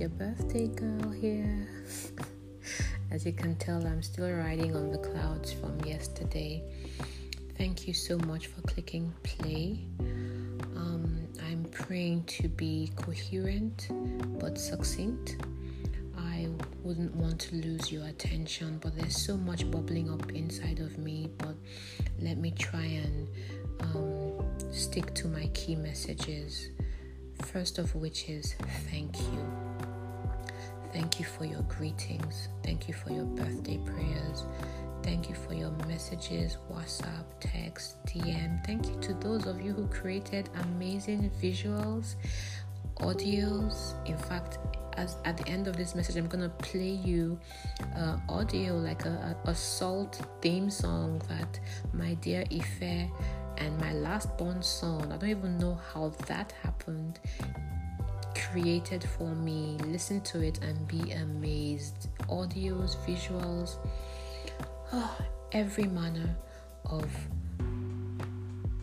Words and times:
your 0.00 0.08
birthday 0.10 0.66
girl 0.68 1.10
here. 1.10 1.68
As 3.10 3.24
you 3.24 3.32
can 3.32 3.56
tell, 3.56 3.86
I'm 3.86 4.02
still 4.02 4.30
riding 4.30 4.76
on 4.76 4.90
the 4.90 4.98
clouds 4.98 5.52
from 5.52 5.80
yesterday. 5.86 6.62
Thank 7.56 7.86
you 7.86 7.94
so 7.94 8.18
much 8.18 8.48
for 8.48 8.60
clicking 8.62 9.12
play. 9.22 9.80
Um, 10.76 11.26
I'm 11.46 11.64
praying 11.70 12.24
to 12.24 12.48
be 12.48 12.90
coherent 12.96 13.88
but 14.38 14.58
succinct. 14.58 15.36
I 16.18 16.48
wouldn't 16.82 17.14
want 17.14 17.40
to 17.42 17.56
lose 17.56 17.90
your 17.90 18.06
attention, 18.06 18.78
but 18.82 18.96
there's 18.96 19.16
so 19.16 19.36
much 19.36 19.70
bubbling 19.70 20.10
up 20.10 20.30
inside 20.32 20.80
of 20.80 20.98
me. 20.98 21.30
But 21.38 21.54
let 22.20 22.36
me 22.36 22.50
try 22.50 22.84
and 22.84 23.28
um, 23.80 24.44
stick 24.72 25.14
to 25.14 25.28
my 25.28 25.46
key 25.54 25.74
messages. 25.76 26.68
First 27.44 27.78
of 27.78 27.94
which 27.94 28.28
is 28.28 28.54
thank 28.90 29.18
you. 29.20 29.65
Thank 30.96 31.20
you 31.20 31.26
for 31.26 31.44
your 31.44 31.60
greetings. 31.64 32.48
Thank 32.62 32.88
you 32.88 32.94
for 32.94 33.12
your 33.12 33.26
birthday 33.26 33.76
prayers. 33.76 34.44
Thank 35.02 35.28
you 35.28 35.34
for 35.34 35.52
your 35.52 35.70
messages, 35.86 36.56
WhatsApp, 36.72 37.26
text, 37.38 38.02
DM. 38.06 38.64
Thank 38.64 38.86
you 38.88 38.98
to 39.00 39.12
those 39.12 39.44
of 39.44 39.60
you 39.60 39.74
who 39.74 39.86
created 39.88 40.48
amazing 40.62 41.30
visuals, 41.38 42.14
audios. 43.00 43.92
In 44.08 44.16
fact, 44.16 44.58
as 44.94 45.18
at 45.26 45.36
the 45.36 45.46
end 45.46 45.68
of 45.68 45.76
this 45.76 45.94
message, 45.94 46.16
I'm 46.16 46.28
gonna 46.28 46.48
play 46.48 46.92
you 47.04 47.38
uh, 47.94 48.16
audio 48.30 48.78
like 48.78 49.04
a, 49.04 49.36
a, 49.44 49.50
a 49.50 49.54
salt 49.54 50.26
theme 50.40 50.70
song 50.70 51.20
that 51.28 51.60
my 51.92 52.14
dear 52.14 52.42
Ife 52.50 53.10
and 53.58 53.78
my 53.78 53.92
last 53.92 54.34
born 54.38 54.62
son. 54.62 55.12
I 55.12 55.18
don't 55.18 55.28
even 55.28 55.58
know 55.58 55.78
how 55.92 56.14
that 56.26 56.54
happened 56.62 57.20
created 58.50 59.04
for 59.04 59.28
me. 59.34 59.78
Listen 59.84 60.20
to 60.22 60.42
it 60.42 60.58
and 60.62 60.86
be 60.88 61.12
amazed. 61.12 62.08
Audios, 62.28 62.96
visuals, 63.06 63.76
oh, 64.92 65.18
every 65.52 65.84
manner 65.84 66.36
of 66.84 67.08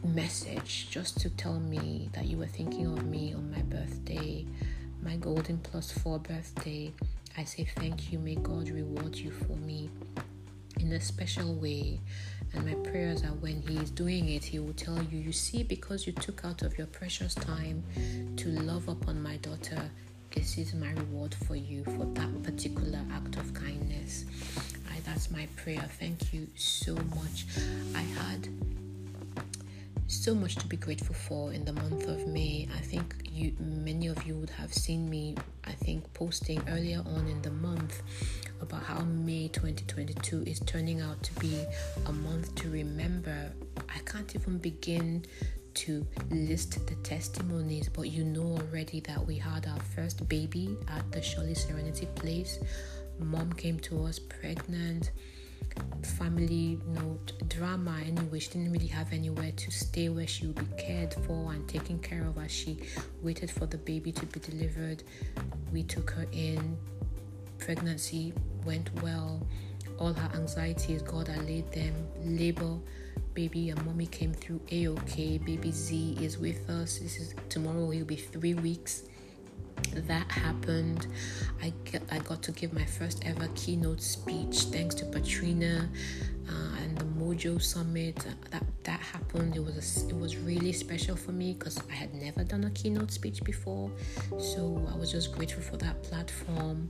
message 0.04 0.90
just 0.90 1.20
to 1.20 1.30
tell 1.32 1.60
me 1.60 2.10
that 2.14 2.26
you 2.26 2.38
were 2.38 2.48
thinking 2.48 2.86
of 2.86 3.06
me 3.06 3.34
on 3.34 3.50
my 3.52 3.62
birthday, 3.64 4.46
my 5.02 5.16
golden 5.18 5.58
plus 5.58 5.92
four 5.92 6.20
birthday. 6.20 6.92
I 7.38 7.44
say 7.44 7.66
thank 7.76 8.12
you. 8.12 8.20
May 8.20 8.36
God 8.36 8.70
reward 8.70 9.16
you 9.16 9.32
for 9.32 9.56
me 9.56 9.90
in 10.80 10.92
a 10.92 11.02
special 11.02 11.56
way. 11.56 12.00
And 12.54 12.66
my 12.66 12.76
prayers 12.90 13.24
are 13.24 13.36
when 13.42 13.62
He 13.68 13.78
is 13.78 13.90
doing 13.90 14.30
it, 14.30 14.44
He 14.44 14.60
will 14.60 14.74
tell 14.74 15.02
you, 15.04 15.20
You 15.20 15.32
see, 15.32 15.64
because 15.64 16.06
you 16.06 16.14
took 16.14 16.46
out 16.46 16.62
of 16.62 16.78
your 16.78 16.88
precious 16.88 17.34
time 17.34 17.84
to 18.38 18.50
love 18.50 18.88
upon 18.88 19.22
my 19.22 19.38
daughter, 19.38 19.90
this 20.32 20.58
is 20.58 20.74
my 20.74 20.92
reward 20.92 21.36
for 21.48 21.56
you 21.56 21.84
for 21.84 22.06
that 22.14 22.44
particular 22.44 23.00
act 23.12 23.36
of 23.38 23.54
kindness. 23.54 24.26
I, 24.92 25.00
that's 25.06 25.30
my 25.30 25.48
prayer. 25.56 25.86
Thank 26.00 26.34
you 26.34 26.48
so 26.56 26.96
much. 26.96 27.46
I 27.96 28.02
had 28.02 28.48
so 30.14 30.36
much 30.36 30.56
to 30.56 30.68
be 30.68 30.78
grateful 30.78 31.16
for 31.16 31.52
in 31.54 31.66
the 31.66 31.74
month 31.74 32.08
of 32.08 32.28
May. 32.28 32.68
I 32.76 32.80
think 32.80 33.16
you 33.30 33.54
many 33.60 34.08
of 34.08 34.24
you 34.26 34.36
would 34.36 34.50
have 34.52 34.74
seen 34.74 35.10
me 35.10 35.36
I 35.66 35.72
think 35.72 36.14
posting 36.14 36.62
earlier 36.70 37.00
on 37.00 37.28
in 37.28 37.42
the 37.42 37.52
month 37.52 38.02
about 38.62 38.84
how 38.84 39.00
May 39.00 39.48
2022 39.48 40.44
is 40.46 40.60
turning 40.62 41.02
out 41.02 41.22
to 41.24 41.34
be 41.40 41.66
a 42.06 42.14
month 42.14 42.54
to 42.56 42.70
remember. 42.70 43.52
I 43.90 44.00
can't 44.06 44.36
even 44.36 44.58
begin 44.58 45.26
to 45.76 46.06
list 46.30 46.86
the 46.86 46.96
testimonies, 46.96 47.90
but 47.90 48.04
you 48.10 48.24
know 48.24 48.58
already 48.62 49.00
that 49.02 49.26
we 49.26 49.38
had 49.38 49.68
our 49.68 49.80
first 49.96 50.28
baby 50.30 50.78
at 50.90 51.12
the 51.12 51.22
Shirley 51.22 51.56
Serenity 51.56 52.08
Place. 52.16 52.60
Mom 53.20 53.54
came 53.54 53.80
to 53.82 54.06
us 54.06 54.20
pregnant 54.20 55.12
family 56.04 56.80
you 56.86 56.94
know 56.94 57.18
drama 57.48 57.98
anyway 58.06 58.40
she 58.40 58.50
didn't 58.50 58.72
really 58.72 58.88
have 58.88 59.12
anywhere 59.14 59.52
to 59.56 59.72
stay 59.72 60.10
where 60.10 60.28
she 60.28 60.48
would 60.48 60.56
be 60.56 60.76
cared 60.82 61.14
for 61.26 61.52
and 61.54 61.68
taken 61.68 61.98
care 62.00 62.26
of 62.28 62.38
as 62.38 62.52
she 62.52 62.78
waited 63.22 63.50
for 63.50 63.66
the 63.66 63.78
baby 63.78 64.12
to 64.12 64.26
be 64.26 64.40
delivered. 64.40 65.04
We 65.72 65.84
took 65.84 66.12
her 66.12 66.26
in. 66.32 66.78
Pregnancy 67.58 68.34
went 68.66 68.90
well. 69.02 69.46
All 70.00 70.14
her 70.14 70.30
anxieties 70.36 71.02
god 71.02 71.30
allayed 71.30 71.72
them 71.72 71.94
labor. 72.24 72.78
Baby 73.34 73.70
and 73.70 73.84
mommy 73.86 74.08
came 74.08 74.34
through 74.34 74.62
a-ok 74.72 75.38
baby 75.40 75.72
z 75.72 76.18
is 76.22 76.38
with 76.38 76.70
us. 76.70 77.00
This 77.00 77.18
is 77.18 77.36
tomorrow 77.50 77.90
he'll 77.90 78.06
be 78.06 78.16
three 78.16 78.54
weeks 78.54 79.04
that 80.08 80.30
happened. 80.32 81.08
I, 81.62 81.74
get, 81.86 82.04
I 82.12 82.20
got 82.20 82.42
to 82.44 82.52
give 82.52 82.74
my 82.74 82.86
first 82.86 83.24
ever 83.26 83.48
keynote 83.56 84.02
speech 84.02 84.64
thanks 84.64 84.96
to 84.96 85.06
Patrina 85.06 85.90
uh, 86.50 86.82
and 86.82 86.98
the 86.98 87.06
Mojo 87.06 87.62
Summit. 87.62 88.16
That 88.52 88.64
that 88.84 89.00
happened. 89.00 89.56
It 89.56 89.64
was 89.64 90.04
a, 90.04 90.10
it 90.10 90.16
was 90.16 90.38
really 90.38 90.74
special 90.74 91.16
for 91.16 91.32
me 91.32 91.54
because 91.54 91.80
I 91.90 91.94
had 91.94 92.14
never 92.14 92.44
done 92.44 92.64
a 92.66 92.70
keynote 92.72 93.12
speech 93.12 93.44
before, 93.44 93.92
so 94.40 94.88
I 94.94 94.98
was 94.98 95.12
just 95.12 95.36
grateful 95.36 95.64
for 95.64 95.78
that 95.78 96.04
platform 96.04 96.90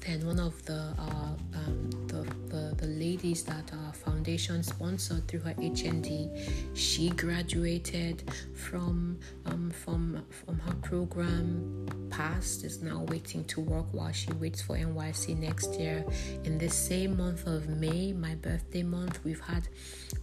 then 0.00 0.26
one 0.26 0.40
of 0.40 0.64
the, 0.64 0.94
uh, 0.98 1.34
um, 1.54 1.90
the, 2.06 2.26
the, 2.48 2.74
the 2.76 2.86
ladies 2.86 3.42
that 3.44 3.70
our 3.72 3.92
foundation 3.92 4.62
sponsored 4.62 5.26
through 5.28 5.40
her 5.40 5.54
HND, 5.54 6.76
she 6.76 7.10
graduated 7.10 8.30
from 8.54 9.18
um, 9.46 9.70
from 9.70 10.24
from 10.30 10.58
her 10.60 10.74
program. 10.82 11.86
Passed 12.10 12.64
is 12.64 12.80
now 12.80 13.04
waiting 13.08 13.44
to 13.46 13.60
work 13.60 13.86
while 13.92 14.12
she 14.12 14.32
waits 14.34 14.62
for 14.62 14.76
NYSC 14.76 15.36
next 15.36 15.78
year. 15.80 16.04
In 16.44 16.58
the 16.58 16.68
same 16.68 17.16
month 17.16 17.46
of 17.46 17.68
May, 17.68 18.12
my 18.12 18.36
birthday 18.36 18.82
month, 18.82 19.18
we've 19.24 19.40
had 19.40 19.66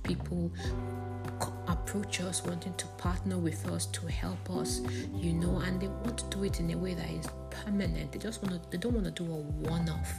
people 0.04 0.52
approach 1.68 2.22
us 2.22 2.44
wanting 2.46 2.74
to 2.76 2.88
partner 2.98 3.38
with 3.38 3.68
us 3.68 3.88
to 3.88 4.08
help 4.08 4.50
us, 4.52 4.82
you 5.14 5.34
know, 5.34 5.58
and 5.58 5.82
they 5.82 5.88
want 5.88 6.18
to 6.18 6.38
do 6.38 6.44
it 6.46 6.60
in 6.60 6.72
a 6.72 6.78
way 6.78 6.94
that 6.94 7.10
is 7.10 7.28
permanent. 7.52 8.12
They 8.12 8.20
just 8.20 8.42
want 8.44 8.62
to 8.62 8.70
they 8.72 8.78
don't 8.78 8.94
want 8.94 9.06
to 9.06 9.12
do 9.12 9.30
a 9.32 9.38
one-off. 9.70 10.14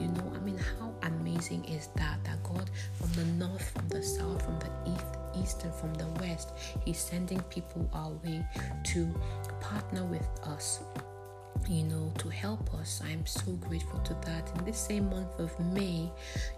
You 0.00 0.08
know, 0.08 0.32
I 0.34 0.38
mean 0.40 0.58
how 0.78 0.92
amazing 1.02 1.64
is 1.64 1.88
that 1.96 2.22
that 2.24 2.42
God 2.42 2.70
from 2.94 3.12
the 3.12 3.24
north, 3.44 3.70
from 3.70 3.88
the 3.88 4.02
south, 4.02 4.44
from 4.44 4.58
the 4.58 4.70
east 4.92 5.06
east 5.34 5.64
and 5.64 5.74
from 5.74 5.94
the 5.94 6.06
west 6.20 6.52
he's 6.84 6.98
sending 6.98 7.40
people 7.44 7.88
our 7.94 8.10
way 8.22 8.44
to 8.84 9.08
partner 9.62 10.04
with 10.04 10.28
us 10.44 10.80
you 11.68 11.84
know, 11.84 12.12
to 12.18 12.28
help 12.28 12.74
us. 12.74 13.00
I'm 13.04 13.24
so 13.26 13.52
grateful 13.52 14.00
to 14.00 14.14
that. 14.26 14.50
In 14.58 14.64
this 14.64 14.78
same 14.78 15.08
month 15.10 15.38
of 15.38 15.58
May, 15.72 16.10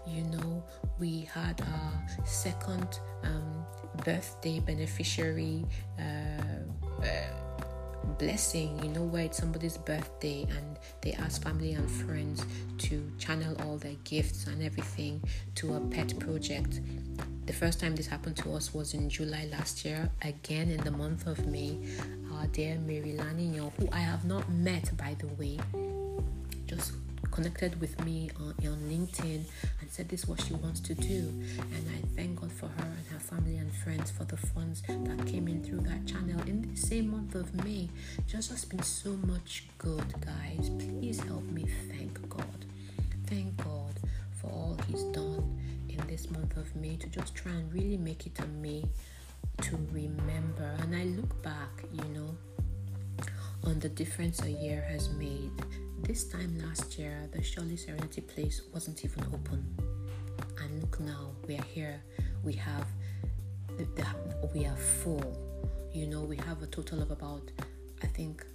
you 0.07 0.23
know, 0.23 0.63
we 0.99 1.27
had 1.31 1.61
our 1.61 2.25
second 2.25 2.99
um, 3.23 3.65
birthday 4.03 4.59
beneficiary. 4.59 5.65
Uh, 5.99 7.03
uh, 7.03 7.05
blessing, 8.17 8.79
you 8.83 8.89
know, 8.89 9.03
where 9.03 9.23
it's 9.23 9.37
somebody's 9.37 9.77
birthday 9.77 10.45
and 10.49 10.77
they 11.01 11.13
ask 11.13 11.41
family 11.41 11.73
and 11.73 11.89
friends 11.89 12.45
to 12.79 13.11
channel 13.17 13.55
all 13.61 13.77
their 13.77 13.95
gifts 14.03 14.47
and 14.47 14.63
everything 14.63 15.21
to 15.55 15.75
a 15.75 15.79
pet 15.79 16.17
project. 16.19 16.79
The 17.45 17.53
first 17.53 17.79
time 17.79 17.95
this 17.95 18.07
happened 18.07 18.37
to 18.37 18.53
us 18.53 18.73
was 18.73 18.93
in 18.93 19.09
July 19.09 19.47
last 19.51 19.85
year, 19.85 20.09
again 20.21 20.69
in 20.69 20.83
the 20.83 20.91
month 20.91 21.27
of 21.27 21.45
May. 21.45 21.77
Our 22.33 22.47
dear 22.47 22.77
Mary 22.79 23.15
Lanignon, 23.17 23.71
who 23.77 23.87
I 23.91 23.99
have 23.99 24.25
not 24.25 24.49
met 24.49 24.95
by 24.97 25.15
the 25.19 25.27
way, 25.27 25.59
just 26.65 26.93
connected 27.35 27.81
with 27.81 28.03
me 28.05 28.29
on, 28.39 28.55
on 28.65 28.79
LinkedIn 28.89 29.43
and 29.81 29.89
said 29.89 30.07
this 30.07 30.23
is 30.23 30.29
what 30.29 30.41
she 30.41 30.53
wants 30.53 30.79
to 30.79 30.95
do. 30.95 31.33
And 31.59 31.85
I 31.93 32.07
thank 32.15 32.39
God 32.39 32.49
for 32.49 32.67
her 32.67 32.87
and 32.97 33.07
her 33.11 33.19
family 33.19 33.57
and 33.57 33.73
friends 33.75 34.09
for 34.09 34.23
the 34.23 34.37
funds 34.37 34.81
that 34.87 35.27
came 35.27 35.49
in 35.49 35.61
through 35.61 35.81
that 35.81 36.07
channel 36.07 36.39
in 36.47 36.61
the 36.61 36.77
same 36.77 37.11
month 37.11 37.35
of 37.35 37.53
May. 37.65 37.89
Just 38.25 38.51
has 38.51 38.63
been 38.63 38.81
so 38.83 39.17
much 39.27 39.65
good, 39.77 40.13
guys. 40.21 40.69
Please 40.79 41.19
help 41.19 41.43
me 41.43 41.65
thank 41.89 42.29
God. 42.29 42.65
Thank 43.27 43.57
God 43.57 43.99
for 44.39 44.47
all 44.47 44.77
He's 44.87 45.03
done 45.03 45.59
in 45.89 46.07
this 46.07 46.31
month 46.31 46.55
of 46.55 46.73
May 46.73 46.95
to 46.95 47.07
just 47.09 47.35
try 47.35 47.51
and 47.51 47.71
really 47.73 47.97
make 47.97 48.25
it 48.25 48.39
a 48.39 48.47
May 48.47 48.85
to 49.63 49.77
remember. 49.91 50.73
And 50.79 50.95
I 50.95 51.03
look 51.03 51.43
back, 51.43 51.83
you 51.91 52.05
know, 52.13 52.37
on 53.65 53.79
the 53.81 53.89
difference 53.89 54.41
a 54.41 54.51
year 54.51 54.85
has 54.89 55.09
made 55.09 55.51
this 56.05 56.25
time 56.25 56.55
last 56.59 56.99
year, 56.99 57.27
the 57.31 57.41
Shirley 57.41 57.75
Serenity 57.75 58.21
Place 58.21 58.61
wasn't 58.71 59.03
even 59.03 59.23
open. 59.33 59.65
And 60.61 60.81
look 60.81 60.99
now, 60.99 61.31
we 61.47 61.57
are 61.57 61.63
here. 61.63 61.99
We 62.43 62.53
have, 62.53 62.85
we 64.53 64.67
are 64.67 64.75
full. 64.75 65.89
You 65.91 66.05
know, 66.05 66.21
we 66.21 66.37
have 66.37 66.61
a 66.61 66.67
total 66.67 67.01
of 67.01 67.09
about, 67.09 67.49
I 68.03 68.07
think, 68.07 68.45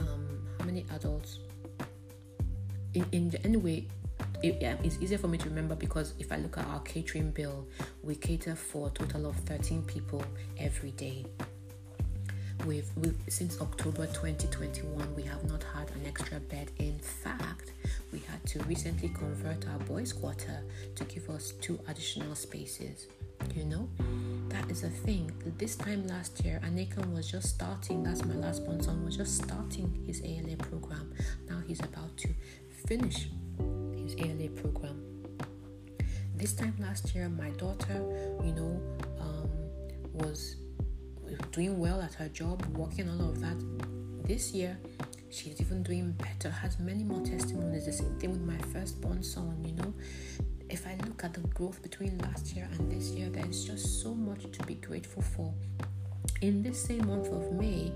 um, 0.00 0.44
how 0.58 0.64
many 0.64 0.84
adults? 0.92 1.38
In, 2.94 3.06
in 3.12 3.32
anyway, 3.44 3.86
it, 4.42 4.58
yeah, 4.60 4.74
it's 4.82 4.98
easier 5.00 5.18
for 5.18 5.28
me 5.28 5.38
to 5.38 5.48
remember 5.48 5.76
because 5.76 6.14
if 6.18 6.32
I 6.32 6.36
look 6.36 6.58
at 6.58 6.66
our 6.66 6.80
catering 6.80 7.30
bill, 7.30 7.68
we 8.02 8.16
cater 8.16 8.56
for 8.56 8.88
a 8.88 8.90
total 8.90 9.26
of 9.26 9.36
13 9.36 9.84
people 9.84 10.24
every 10.58 10.90
day. 10.92 11.26
We've, 12.64 12.88
we've 12.96 13.16
since 13.28 13.60
October 13.60 14.06
2021 14.06 15.14
we 15.14 15.22
have 15.22 15.44
not 15.44 15.62
had 15.74 15.90
an 15.90 16.06
extra 16.06 16.40
bed. 16.40 16.70
In 16.78 16.98
fact, 16.98 17.72
we 18.12 18.20
had 18.20 18.44
to 18.46 18.62
recently 18.64 19.08
convert 19.08 19.66
our 19.68 19.78
boys' 19.80 20.12
quarter 20.12 20.62
to 20.94 21.04
give 21.04 21.28
us 21.30 21.52
two 21.60 21.78
additional 21.88 22.34
spaces. 22.34 23.06
You 23.54 23.64
know, 23.64 23.88
that 24.48 24.70
is 24.70 24.82
a 24.84 24.88
thing. 24.90 25.30
This 25.58 25.76
time 25.76 26.06
last 26.06 26.44
year, 26.44 26.60
Anekan 26.64 27.14
was 27.14 27.30
just 27.30 27.48
starting. 27.54 28.02
That's 28.02 28.24
my 28.24 28.34
last 28.34 28.64
born 28.64 28.82
son 28.82 29.04
was 29.04 29.16
just 29.16 29.42
starting 29.42 30.02
his 30.06 30.22
ALA 30.24 30.56
program. 30.56 31.12
Now 31.48 31.60
he's 31.66 31.80
about 31.80 32.16
to 32.18 32.28
finish 32.86 33.28
his 33.96 34.16
ALA 34.18 34.48
program. 34.50 35.02
This 36.34 36.54
time 36.54 36.74
last 36.78 37.14
year, 37.14 37.28
my 37.28 37.50
daughter, 37.50 38.02
you 38.44 38.52
know, 38.52 38.80
um, 39.20 39.50
was 40.12 40.56
doing 41.52 41.78
well 41.78 42.00
at 42.00 42.14
her 42.14 42.28
job, 42.28 42.64
working 42.76 43.08
all 43.08 43.28
of 43.28 43.40
that. 43.40 43.56
This 44.26 44.52
year, 44.52 44.78
she's 45.30 45.60
even 45.60 45.82
doing 45.82 46.12
better, 46.12 46.50
has 46.50 46.78
many 46.78 47.04
more 47.04 47.24
testimonies. 47.24 47.86
The 47.86 47.92
same 47.92 48.18
thing 48.18 48.30
with 48.30 48.42
my 48.42 48.58
firstborn 48.72 49.22
son, 49.22 49.62
you 49.64 49.72
know. 49.74 49.94
If 50.68 50.86
I 50.86 50.96
look 51.06 51.22
at 51.22 51.34
the 51.34 51.40
growth 51.40 51.82
between 51.82 52.18
last 52.18 52.54
year 52.54 52.68
and 52.72 52.90
this 52.90 53.10
year, 53.10 53.28
there's 53.28 53.64
just 53.64 54.02
so 54.02 54.14
much 54.14 54.50
to 54.52 54.66
be 54.66 54.74
grateful 54.74 55.22
for. 55.22 55.54
In 56.42 56.62
this 56.62 56.82
same 56.82 57.06
month 57.06 57.28
of 57.28 57.52
May, 57.52 57.92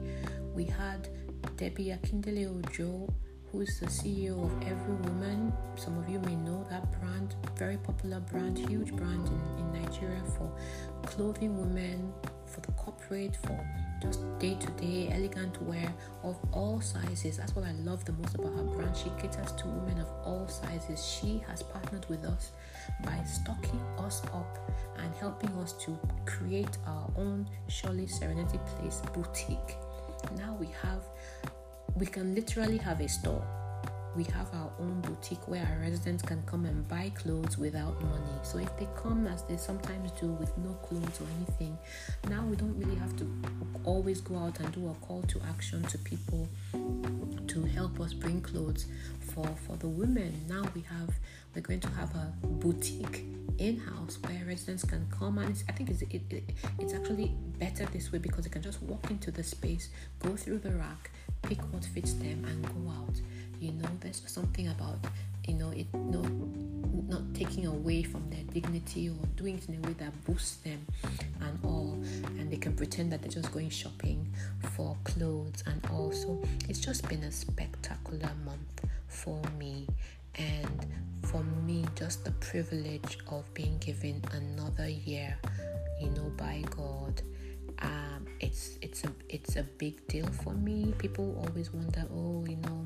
we 0.54 0.64
had 0.64 1.08
Debbie 1.56 1.86
Akindele 1.96 2.46
Ojo 2.64 3.12
who 3.50 3.60
is 3.62 3.80
the 3.80 3.86
CEO 3.86 4.44
of 4.44 4.62
Every 4.62 4.94
Woman. 4.94 5.52
Some 5.74 5.98
of 5.98 6.08
you 6.08 6.20
may 6.20 6.36
know 6.36 6.64
that 6.70 6.90
brand, 7.00 7.34
very 7.56 7.76
popular 7.78 8.20
brand, 8.20 8.58
huge 8.58 8.92
brand 8.94 9.26
in, 9.26 9.58
in 9.58 9.82
Nigeria 9.82 10.22
for 10.38 10.52
clothing 11.06 11.58
women, 11.58 12.12
for 12.50 12.60
the 12.60 12.72
corporate, 12.72 13.36
for 13.36 13.58
just 14.02 14.20
day 14.38 14.54
to 14.54 14.66
day 14.72 15.10
elegant 15.12 15.60
wear 15.62 15.92
of 16.22 16.36
all 16.52 16.80
sizes. 16.80 17.36
That's 17.36 17.54
what 17.54 17.64
I 17.64 17.72
love 17.72 18.04
the 18.04 18.12
most 18.12 18.34
about 18.34 18.54
her 18.54 18.62
brand. 18.62 18.96
She 18.96 19.10
caters 19.20 19.52
to 19.52 19.66
women 19.66 20.00
of 20.00 20.08
all 20.24 20.48
sizes. 20.48 21.04
She 21.04 21.42
has 21.48 21.62
partnered 21.62 22.06
with 22.08 22.24
us 22.24 22.52
by 23.04 23.22
stocking 23.24 23.80
us 23.98 24.22
up 24.34 24.58
and 24.98 25.14
helping 25.16 25.50
us 25.58 25.72
to 25.84 25.98
create 26.26 26.78
our 26.86 27.10
own 27.16 27.48
Shirley 27.68 28.06
Serenity 28.06 28.58
Place 28.76 29.02
boutique. 29.12 29.76
Now 30.36 30.56
we 30.58 30.68
have 30.82 31.02
we 31.94 32.06
can 32.06 32.34
literally 32.34 32.78
have 32.78 33.00
a 33.00 33.08
store. 33.08 33.44
We 34.16 34.24
have 34.24 34.52
our 34.52 34.70
own 34.80 35.00
boutique 35.02 35.46
where 35.46 35.64
our 35.64 35.80
residents 35.80 36.22
can 36.22 36.42
come 36.42 36.64
and 36.64 36.86
buy 36.88 37.12
clothes 37.14 37.56
without 37.56 38.00
money. 38.02 38.38
So 38.42 38.58
if 38.58 38.76
they 38.76 38.88
come 39.00 39.26
as 39.26 39.44
they 39.44 39.56
sometimes 39.56 40.10
do 40.12 40.26
with 40.26 40.56
no 40.58 40.72
clothes 40.74 41.20
or 41.20 41.26
anything, 41.36 41.78
now 42.28 42.44
we 42.44 42.56
don't 42.56 42.76
really 42.76 42.96
have 42.96 43.16
to 43.18 43.30
always 43.84 44.20
go 44.20 44.36
out 44.36 44.58
and 44.58 44.72
do 44.72 44.88
a 44.88 44.94
call 45.06 45.22
to 45.22 45.40
action 45.48 45.82
to 45.84 45.98
people 45.98 46.48
to 47.46 47.62
help 47.64 48.00
us 48.00 48.12
bring 48.12 48.40
clothes 48.40 48.86
for 49.20 49.46
for 49.66 49.76
the 49.76 49.88
women. 49.88 50.32
Now 50.48 50.64
we 50.74 50.82
have 50.82 51.10
we're 51.54 51.62
going 51.62 51.80
to 51.80 51.88
have 51.90 52.14
a 52.14 52.32
boutique 52.46 53.24
in-house 53.58 54.18
where 54.22 54.42
residents 54.46 54.84
can 54.84 55.06
come 55.10 55.38
and 55.38 55.62
I 55.68 55.72
think 55.72 55.90
it's, 55.90 56.02
it, 56.02 56.22
it, 56.30 56.44
it's 56.78 56.94
actually 56.94 57.34
better 57.58 57.84
this 57.86 58.10
way 58.10 58.18
because 58.18 58.44
they 58.44 58.50
can 58.50 58.62
just 58.62 58.80
walk 58.82 59.10
into 59.10 59.30
the 59.30 59.42
space, 59.42 59.90
go 60.18 60.36
through 60.36 60.60
the 60.60 60.70
rack, 60.70 61.10
pick 61.42 61.60
what 61.72 61.84
fits 61.84 62.14
them 62.14 62.44
and 62.48 62.62
go 62.64 62.90
out 62.90 63.20
you 63.60 63.72
know 63.72 63.88
there's 64.00 64.22
something 64.26 64.68
about 64.68 64.98
you 65.46 65.54
know 65.54 65.70
it 65.70 65.86
not 65.94 66.30
not 67.08 67.22
taking 67.34 67.66
away 67.66 68.02
from 68.02 68.28
their 68.30 68.44
dignity 68.52 69.08
or 69.08 69.26
doing 69.36 69.58
it 69.58 69.68
in 69.68 69.74
a 69.76 69.86
way 69.86 69.94
that 69.94 70.12
boosts 70.24 70.56
them 70.56 70.86
and 71.40 71.58
all. 71.64 71.98
And 72.38 72.50
they 72.52 72.56
can 72.56 72.72
pretend 72.74 73.10
that 73.12 73.20
they're 73.20 73.30
just 73.30 73.50
going 73.50 73.68
shopping 73.68 74.32
for 74.74 74.96
clothes 75.02 75.64
and 75.66 75.84
all. 75.90 76.12
So 76.12 76.40
it's 76.68 76.78
just 76.78 77.08
been 77.08 77.24
a 77.24 77.32
spectacular 77.32 78.30
month 78.44 78.84
for 79.08 79.42
me. 79.58 79.88
And 80.36 80.86
for 81.22 81.42
me 81.66 81.84
just 81.96 82.24
the 82.24 82.30
privilege 82.32 83.18
of 83.28 83.52
being 83.54 83.76
given 83.78 84.22
another 84.32 84.88
year 84.88 85.36
you 86.00 86.08
know 86.10 86.32
by 86.36 86.64
god 86.74 87.20
um, 87.82 88.26
it's 88.40 88.78
it's 88.82 89.04
a 89.04 89.12
it's 89.28 89.56
a 89.56 89.62
big 89.62 90.06
deal 90.06 90.26
for 90.26 90.52
me. 90.52 90.92
People 90.98 91.42
always 91.46 91.72
wonder, 91.72 92.04
oh, 92.12 92.44
you 92.46 92.56
know, 92.56 92.84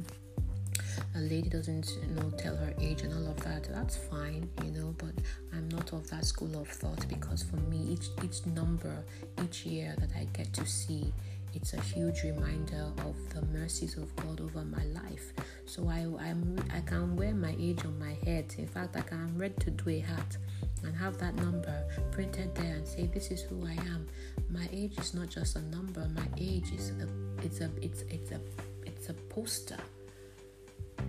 a 1.17 1.21
lady 1.21 1.49
doesn't 1.49 1.97
you 2.03 2.15
know 2.15 2.31
tell 2.37 2.57
her 2.57 2.73
age 2.81 3.03
and 3.03 3.13
all 3.13 3.31
of 3.31 3.43
that. 3.45 3.65
That's 3.73 3.97
fine, 3.97 4.49
you 4.65 4.71
know, 4.73 4.95
but 4.99 5.13
I'm 5.53 5.69
not 5.69 5.93
of 5.93 6.09
that 6.11 6.25
school 6.25 6.61
of 6.61 6.69
thought 6.69 7.07
because 7.09 7.43
for 7.43 7.57
me, 7.57 7.79
each 7.91 8.09
each 8.25 8.47
number, 8.47 9.05
each 9.43 9.65
year 9.65 9.95
that 9.99 10.11
I 10.17 10.25
get 10.33 10.53
to 10.55 10.67
see 10.67 11.13
it's 11.55 11.73
a 11.73 11.81
huge 11.81 12.25
reminder 12.25 12.91
of 12.99 13.15
the 13.33 13.43
mercies 13.57 13.97
of 13.97 14.15
God 14.17 14.41
over 14.41 14.65
my 14.65 14.85
life. 14.87 15.33
So 15.67 15.89
I 15.89 16.01
I'm, 16.21 16.59
I 16.75 16.81
can 16.81 17.15
wear 17.15 17.33
my 17.33 17.55
age 17.61 17.85
on 17.85 17.97
my 17.99 18.17
head. 18.25 18.53
In 18.59 18.67
fact, 18.67 18.97
I 18.97 19.03
can 19.03 19.39
ready 19.39 19.55
to 19.61 19.71
do 19.71 19.91
a 19.91 20.01
hat 20.01 20.37
and 20.83 20.95
have 20.97 21.17
that 21.19 21.37
number 21.37 21.85
printed 22.11 22.55
there 22.57 22.75
and 22.75 22.87
say 22.87 23.07
this 23.07 23.31
is 23.31 23.43
who 23.43 23.65
I 23.65 23.73
am. 23.73 24.09
My 24.51 24.69
age 24.73 24.99
is 24.99 25.15
not 25.15 25.29
just 25.29 25.55
a 25.55 25.63
number. 25.63 26.09
My 26.15 26.27
age 26.37 26.73
is 26.73 26.91
a 26.91 27.09
it's 27.45 27.61
a 27.61 27.71
it's 27.81 28.03
it's 28.11 28.33
a 28.33 28.41
it's 28.85 29.09
a 29.09 29.15
poster 29.15 29.79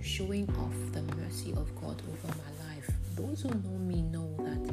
showing 0.06 0.50
off 0.57 0.75
the 0.94 1.02
mercy 1.16 1.52
of 1.54 1.74
God 1.81 2.02
over 2.12 2.28
my 2.28 2.68
life. 2.69 2.90
Those 3.16 3.42
who 3.42 3.50
know 3.50 3.78
me 3.80 4.02
know 4.02 4.30
that 4.40 4.63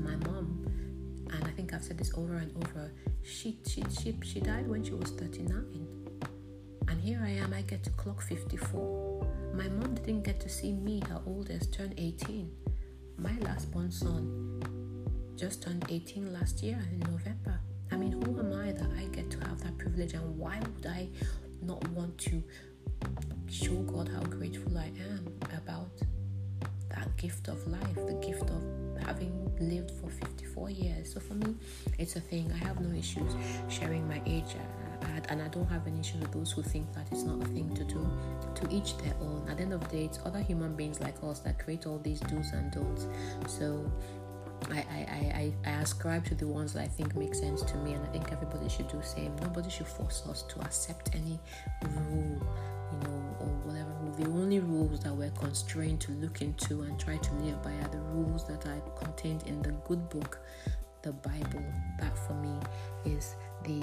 my 0.00 0.16
mom 0.26 0.64
and 1.32 1.44
I 1.44 1.50
think 1.50 1.74
I've 1.74 1.84
said 1.84 1.98
this 1.98 2.12
over 2.14 2.36
and 2.36 2.54
over. 2.64 2.92
She 3.22 3.58
she 3.66 3.82
she 3.90 4.16
she 4.22 4.40
died 4.40 4.68
when 4.68 4.84
she 4.84 4.92
was 4.92 5.10
39. 5.10 5.86
And 6.88 7.00
here 7.00 7.20
I 7.22 7.30
am, 7.30 7.52
I 7.52 7.62
get 7.62 7.82
to 7.84 7.90
clock 7.90 8.22
54. 8.22 9.26
My 9.54 9.68
mom 9.68 9.94
didn't 9.94 10.22
get 10.22 10.40
to 10.40 10.48
see 10.48 10.72
me, 10.72 11.02
her 11.08 11.20
oldest, 11.26 11.74
turn 11.74 11.92
18 11.98 12.50
my 13.18 13.36
last 13.40 13.70
born 13.72 13.90
son 13.90 14.62
just 15.36 15.62
turned 15.62 15.84
18 15.88 16.32
last 16.32 16.62
year 16.62 16.78
in 16.92 17.00
November. 17.00 17.58
I 17.90 17.96
mean, 17.96 18.12
who 18.12 18.38
am 18.38 18.52
I 18.52 18.72
that 18.72 18.90
I 18.96 19.04
get 19.06 19.30
to 19.30 19.38
have 19.48 19.60
that 19.62 19.76
privilege, 19.78 20.14
and 20.14 20.38
why 20.38 20.60
would 20.60 20.86
I 20.86 21.08
not 21.62 21.86
want 21.90 22.16
to 22.18 22.42
show 23.50 23.74
God 23.82 24.08
how 24.08 24.20
grateful 24.22 24.76
I 24.76 24.86
am 24.86 25.26
about 25.56 25.90
that 26.90 27.16
gift 27.16 27.48
of 27.48 27.66
life, 27.66 27.94
the 27.94 28.18
gift 28.24 28.48
of 28.50 28.62
having 29.04 29.52
lived 29.60 29.90
for 29.92 30.10
54 30.10 30.70
years? 30.70 31.12
So 31.14 31.20
for 31.20 31.34
me, 31.34 31.54
it's 31.98 32.16
a 32.16 32.20
thing. 32.20 32.52
I 32.52 32.58
have 32.58 32.80
no 32.80 32.96
issues 32.96 33.32
sharing 33.68 34.06
my 34.06 34.20
age. 34.26 34.56
Uh, 35.02 35.20
and 35.28 35.42
I 35.42 35.48
don't 35.48 35.66
have 35.66 35.86
an 35.86 35.98
issue 35.98 36.18
with 36.18 36.32
those 36.32 36.52
who 36.52 36.62
think 36.62 36.92
that 36.94 37.06
it's 37.10 37.22
not 37.22 37.42
a 37.42 37.46
thing 37.46 37.74
to 37.74 37.84
do. 37.84 38.10
To 38.56 38.68
each 38.70 38.96
their 38.98 39.14
own. 39.20 39.46
At 39.48 39.58
the 39.58 39.62
end 39.62 39.72
of 39.72 39.80
the 39.80 39.96
day, 39.96 40.04
it's 40.04 40.18
other 40.24 40.40
human 40.40 40.74
beings 40.74 41.00
like 41.00 41.14
us 41.22 41.40
that 41.40 41.58
create 41.58 41.86
all 41.86 41.98
these 41.98 42.20
do's 42.20 42.50
and 42.52 42.72
don'ts. 42.72 43.06
So 43.46 43.90
I, 44.70 44.78
I, 44.90 45.52
I, 45.66 45.70
I 45.70 45.70
ascribe 45.80 46.24
to 46.26 46.34
the 46.34 46.46
ones 46.46 46.72
that 46.74 46.82
I 46.82 46.88
think 46.88 47.14
make 47.16 47.34
sense 47.34 47.62
to 47.62 47.76
me, 47.78 47.94
and 47.94 48.04
I 48.04 48.08
think 48.08 48.32
everybody 48.32 48.68
should 48.68 48.88
do 48.88 48.98
the 48.98 49.02
same. 49.04 49.34
Nobody 49.40 49.70
should 49.70 49.86
force 49.86 50.24
us 50.28 50.42
to 50.42 50.60
accept 50.60 51.14
any 51.14 51.38
rule, 51.82 52.42
you 52.92 52.98
know, 53.08 53.36
or 53.40 53.46
whatever 53.64 53.90
rule. 54.02 54.14
The 54.18 54.26
only 54.26 54.60
rules 54.60 55.00
that 55.00 55.14
we're 55.14 55.30
constrained 55.30 56.00
to 56.02 56.12
look 56.12 56.42
into 56.42 56.82
and 56.82 56.98
try 56.98 57.16
to 57.16 57.34
live 57.34 57.62
by 57.62 57.72
are 57.72 57.88
the 57.88 58.00
rules 58.00 58.46
that 58.48 58.66
are 58.66 58.80
contained 58.98 59.44
in 59.46 59.62
the 59.62 59.72
good 59.86 60.08
book, 60.08 60.38
the 61.02 61.12
Bible. 61.12 61.64
That 62.00 62.16
for 62.26 62.34
me 62.34 62.58
is 63.04 63.36
the 63.64 63.82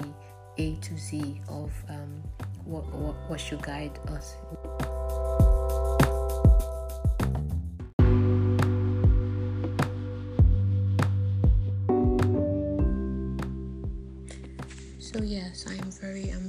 a 0.58 0.76
to 0.76 0.96
Z 0.96 1.40
of 1.48 1.72
um, 1.88 2.22
what, 2.64 2.86
what, 2.92 3.14
what 3.28 3.40
should 3.40 3.62
guide 3.62 3.98
us. 4.08 4.36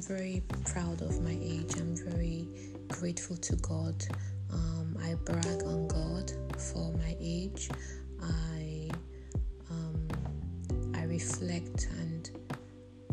Very 0.08 0.42
proud 0.66 1.02
of 1.02 1.22
my 1.22 1.38
age. 1.42 1.76
I'm 1.76 1.96
very 1.96 2.48
grateful 2.88 3.36
to 3.36 3.56
God. 3.58 4.06
Um, 4.54 4.98
I 5.04 5.16
brag 5.16 5.64
on 5.64 5.88
God 5.90 6.32
for 6.58 6.94
my 6.94 7.16
age. 7.20 7.70
I 8.24 8.90
um, 9.70 10.08
I 10.96 11.04
reflect 11.04 11.90
and 12.00 12.32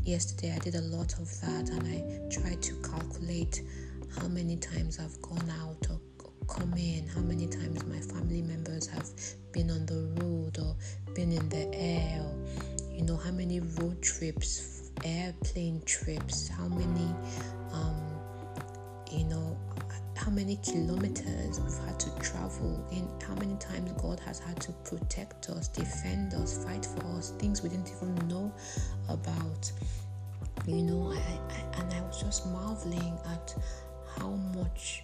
yesterday 0.05 0.55
I 0.55 0.59
did 0.61 0.77
a 0.77 0.83
lot 0.83 1.13
of 1.15 1.29
that 1.41 1.69
and 1.71 1.83
I 1.89 2.31
tried 2.31 2.63
to 2.63 2.75
calculate 2.77 3.63
how 4.17 4.29
many 4.29 4.57
times 4.57 5.01
I've 5.01 5.21
gone 5.21 5.51
out 5.63 5.87
or 5.91 5.99
come 6.47 6.75
in, 6.75 7.09
how 7.09 7.23
many 7.23 7.49
times 7.49 7.85
my 7.87 7.99
family 7.99 8.43
members 8.43 8.87
have 8.87 9.09
been 9.53 9.71
on 9.71 9.85
the 9.87 10.23
road 10.23 10.59
or 10.59 10.77
been 11.15 11.33
in 11.33 11.49
the 11.49 11.69
air, 11.75 12.21
or, 12.23 12.93
you 12.93 13.03
know, 13.03 13.17
how 13.17 13.31
many 13.31 13.61
road 13.61 14.01
trips, 14.03 14.84
airplane 15.05 15.83
trips, 15.85 16.49
how 16.49 16.69
many, 16.69 17.15
um, 17.73 17.97
you 19.11 19.25
know, 19.25 19.57
how 20.17 20.31
many 20.31 20.57
kilometers 20.63 21.61
we've 21.61 21.87
had 21.87 21.99
to 22.01 22.11
travel 22.21 22.83
and 22.93 23.23
how 23.23 23.35
many 23.35 23.55
times 23.57 23.93
god 24.01 24.19
has 24.21 24.39
had 24.39 24.59
to 24.61 24.73
protect 24.85 25.51
us 25.51 25.69
defend 25.69 26.33
us 26.35 26.65
fight 26.65 26.87
for 26.87 27.05
us 27.19 27.33
things 27.33 27.63
we 27.63 27.69
didn't 27.69 27.91
even 27.91 28.15
know 28.29 28.53
about. 29.09 29.71
You 30.67 30.83
know, 30.83 31.13
I, 31.13 31.17
I 31.19 31.81
and 31.81 31.93
I 31.93 32.01
was 32.03 32.23
just 32.23 32.47
marveling 32.47 33.19
at 33.33 33.55
how 34.19 34.31
much 34.55 35.03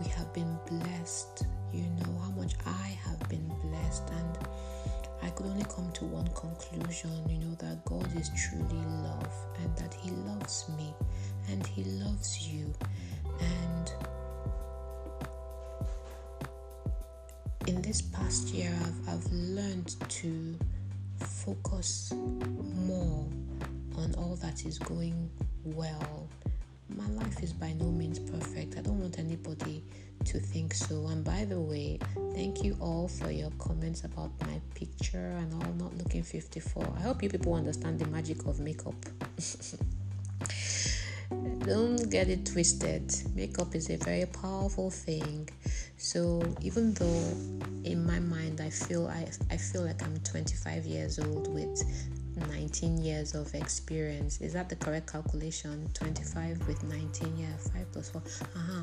we 0.00 0.08
have 0.10 0.32
been 0.32 0.58
blessed, 0.66 1.44
you 1.72 1.82
know, 1.82 2.18
how 2.22 2.30
much 2.30 2.54
I 2.64 2.98
have 3.04 3.28
been 3.28 3.46
blessed. 3.62 4.04
And 4.10 4.38
I 5.22 5.30
could 5.30 5.46
only 5.46 5.64
come 5.64 5.90
to 5.94 6.04
one 6.04 6.28
conclusion, 6.28 7.10
you 7.28 7.38
know, 7.38 7.54
that 7.56 7.84
God 7.84 8.08
is 8.16 8.30
truly 8.30 8.82
love 9.02 9.32
and 9.62 9.76
that 9.76 9.92
He 9.94 10.10
loves 10.10 10.68
me 10.76 10.94
and 11.50 11.66
He 11.66 11.84
loves 11.84 12.48
you. 12.48 12.72
And 13.40 13.92
in 17.66 17.82
this 17.82 18.00
past 18.00 18.48
year, 18.48 18.72
I've, 18.82 19.08
I've 19.08 19.32
learned 19.32 19.96
to 20.08 20.58
focus 21.18 22.12
more 22.14 23.26
on 23.96 24.14
all 24.16 24.36
that 24.40 24.64
is 24.64 24.78
going 24.78 25.30
well. 25.64 26.28
My 26.96 27.06
life 27.08 27.42
is 27.42 27.52
by 27.52 27.72
no 27.74 27.86
means 27.86 28.18
perfect. 28.18 28.78
I 28.78 28.80
don't 28.80 29.00
want 29.00 29.18
anybody 29.18 29.84
to 30.24 30.38
think 30.38 30.74
so. 30.74 31.06
And 31.08 31.22
by 31.24 31.44
the 31.44 31.60
way, 31.60 31.98
thank 32.34 32.64
you 32.64 32.76
all 32.80 33.08
for 33.08 33.30
your 33.30 33.50
comments 33.58 34.04
about 34.04 34.30
my 34.40 34.60
picture 34.74 35.34
and 35.38 35.52
all 35.54 35.72
not 35.74 35.96
looking 35.96 36.22
54. 36.22 36.94
I 36.96 37.00
hope 37.00 37.22
you 37.22 37.28
people 37.28 37.54
understand 37.54 37.98
the 37.98 38.06
magic 38.06 38.46
of 38.46 38.58
makeup. 38.60 38.94
don't 41.68 42.10
get 42.10 42.28
it 42.28 42.46
twisted. 42.46 43.14
Makeup 43.34 43.74
is 43.74 43.90
a 43.90 43.96
very 43.96 44.24
powerful 44.24 44.90
thing. 44.90 45.48
So 45.98 46.42
even 46.62 46.94
though 46.94 47.24
in 47.84 48.06
my 48.06 48.18
mind 48.20 48.60
I 48.60 48.70
feel 48.70 49.06
I, 49.08 49.28
I 49.50 49.56
feel 49.58 49.84
like 49.84 50.02
I'm 50.02 50.16
25 50.20 50.86
years 50.86 51.18
old 51.18 51.52
with 51.52 51.82
19 52.40 52.98
years 52.98 53.34
of 53.34 53.54
experience. 53.54 54.40
Is 54.40 54.52
that 54.52 54.68
the 54.68 54.76
correct 54.76 55.10
calculation? 55.10 55.88
25 55.94 56.66
with 56.66 56.82
19, 56.84 57.36
yeah, 57.36 57.46
5 57.74 57.92
plus 57.92 58.10
4. 58.10 58.22
Uh-huh. 58.22 58.82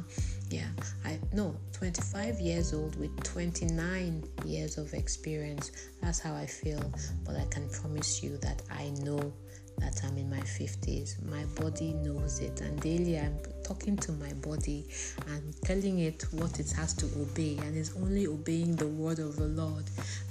Yeah. 0.49 0.67
I 1.03 1.19
no, 1.33 1.55
25 1.73 2.39
years 2.39 2.73
old 2.73 2.95
with 2.99 3.15
29 3.23 4.23
years 4.45 4.77
of 4.77 4.93
experience. 4.93 5.71
That's 6.01 6.19
how 6.19 6.35
I 6.35 6.45
feel, 6.45 6.81
but 7.25 7.35
I 7.35 7.45
can 7.45 7.69
promise 7.69 8.21
you 8.23 8.37
that 8.37 8.61
I 8.71 8.89
know 9.01 9.33
that 9.79 10.01
I'm 10.05 10.17
in 10.17 10.29
my 10.29 10.39
50s. 10.39 11.23
My 11.25 11.43
body 11.61 11.93
knows 11.93 12.39
it, 12.39 12.61
and 12.61 12.79
daily 12.79 13.19
I'm 13.19 13.37
talking 13.65 13.97
to 13.97 14.11
my 14.13 14.31
body 14.33 14.85
and 15.27 15.61
telling 15.63 15.99
it 15.99 16.23
what 16.31 16.59
it 16.59 16.71
has 16.71 16.93
to 16.93 17.05
obey, 17.19 17.57
and 17.57 17.75
it's 17.75 17.95
only 17.97 18.27
obeying 18.27 18.75
the 18.75 18.87
word 18.87 19.19
of 19.19 19.35
the 19.35 19.47
Lord. 19.47 19.83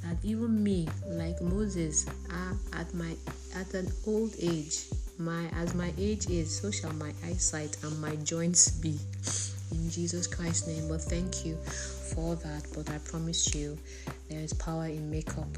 That 0.03 0.17
even 0.23 0.63
me, 0.63 0.89
like 1.07 1.41
Moses, 1.43 2.07
uh, 2.31 2.55
at 2.79 2.93
my 2.95 3.17
at 3.57 3.75
an 3.75 3.91
old 4.07 4.35
age, 4.41 4.85
my 5.19 5.49
as 5.55 5.75
my 5.75 5.93
age 5.99 6.29
is, 6.31 6.61
so 6.61 6.71
shall 6.71 6.93
my 6.95 7.13
eyesight 7.27 7.77
and 7.83 8.01
my 8.01 8.15
joints 8.17 8.71
be. 8.71 8.99
In 9.73 9.91
Jesus 9.91 10.29
Christ's 10.29 10.69
name, 10.69 10.89
but 10.89 11.01
thank 11.03 11.45
you 11.45 11.57
for 12.15 12.37
that. 12.37 12.63
But 12.75 12.91
I 12.91 12.99
promise 12.99 13.55
you, 13.55 13.77
there 14.29 14.39
is 14.41 14.53
power 14.53 14.87
in 14.87 15.11
makeup. 15.11 15.49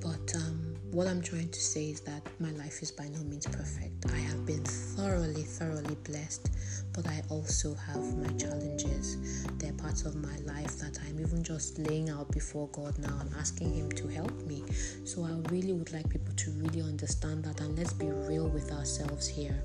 But 0.00 0.34
um, 0.34 0.74
what 0.92 1.06
I'm 1.06 1.22
trying 1.22 1.48
to 1.50 1.60
say 1.60 1.90
is 1.90 2.00
that 2.02 2.22
my 2.40 2.50
life 2.52 2.82
is 2.82 2.90
by 2.90 3.08
no 3.08 3.18
means 3.20 3.46
perfect. 3.46 4.06
I 4.12 4.18
have 4.18 4.46
been 4.46 4.64
thoroughly, 4.64 5.42
thoroughly 5.42 5.96
blessed, 6.04 6.50
but 6.92 7.06
I 7.06 7.22
also 7.28 7.74
have 7.74 8.16
my 8.16 8.32
challenges. 8.34 9.46
They're 9.58 9.72
parts 9.72 10.04
of 10.04 10.14
my 10.16 10.36
life 10.44 10.78
that 10.78 10.98
I'm 11.06 11.20
even 11.20 11.42
just 11.42 11.78
laying 11.78 12.10
out 12.10 12.30
before 12.30 12.68
God 12.68 12.98
now 12.98 13.18
and 13.20 13.30
asking 13.38 13.74
Him 13.74 13.90
to 13.92 14.08
help 14.08 14.32
me. 14.46 14.62
So 15.04 15.24
I 15.24 15.32
really 15.50 15.72
would 15.72 15.92
like 15.92 16.08
people 16.08 16.34
to 16.34 16.50
really 16.52 16.82
understand 16.82 17.44
that 17.44 17.60
and 17.60 17.76
let's 17.78 17.92
be 17.92 18.10
real 18.10 18.48
with 18.48 18.70
ourselves 18.72 19.26
here. 19.26 19.62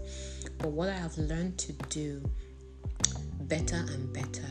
But 0.57 0.69
what 0.69 0.89
I 0.89 0.93
have 0.93 1.17
learned 1.17 1.57
to 1.59 1.73
do 1.89 2.21
better 3.41 3.83
and 3.89 4.11
better 4.13 4.47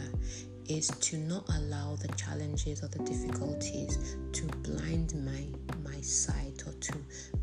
is 0.68 0.88
to 0.88 1.16
not 1.16 1.48
allow 1.56 1.96
the 1.96 2.08
challenges 2.16 2.82
or 2.82 2.88
the 2.88 2.98
difficulties 3.00 4.16
to 4.32 4.46
blind 4.62 5.14
my 5.24 5.46
my 5.88 6.00
sight 6.00 6.62
or 6.66 6.72
to 6.72 6.94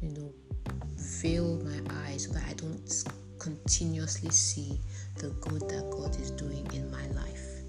you 0.02 0.10
know 0.10 0.34
veil 0.98 1.62
my 1.63 1.80
eyes 2.06 2.25
so 2.25 2.34
that 2.34 2.44
I 2.50 2.54
don't 2.54 2.90
continuously 3.44 4.30
see 4.30 4.80
the 5.18 5.30
good 5.42 5.68
that 5.70 5.90
God 5.92 6.16
is 6.20 6.32
doing 6.32 6.66
in 6.74 6.90
my 6.90 7.06
life. 7.08 7.64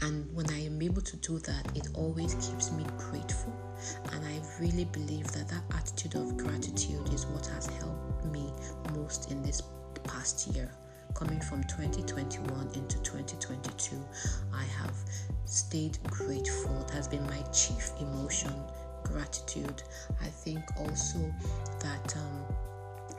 And 0.00 0.26
when 0.34 0.50
I 0.50 0.64
am 0.64 0.82
able 0.82 1.02
to 1.02 1.16
do 1.18 1.38
that, 1.38 1.76
it 1.76 1.86
always 1.94 2.34
keeps 2.34 2.72
me 2.72 2.84
grateful. 2.98 3.54
And 4.12 4.24
I 4.26 4.40
really 4.60 4.84
believe 4.86 5.30
that 5.32 5.48
that 5.48 5.62
attitude 5.76 6.16
of 6.16 6.36
gratitude 6.36 7.12
is 7.14 7.26
what 7.26 7.46
has 7.46 7.66
helped 7.66 8.24
me 8.26 8.52
most 8.96 9.30
in 9.30 9.42
this 9.42 9.62
past 10.04 10.48
year 10.48 10.70
coming 11.14 11.40
from 11.40 11.62
2021 11.64 12.68
into 12.74 12.98
2022, 13.02 13.96
I 14.52 14.64
have 14.64 14.94
stayed 15.44 15.98
grateful. 16.04 16.80
It 16.82 16.90
has 16.90 17.06
been 17.06 17.24
my 17.26 17.42
chief 17.52 17.90
emotion, 18.00 18.52
gratitude. 19.04 19.82
I 20.20 20.26
think 20.26 20.64
also 20.78 21.18
that 21.80 22.16
um, 22.16 22.51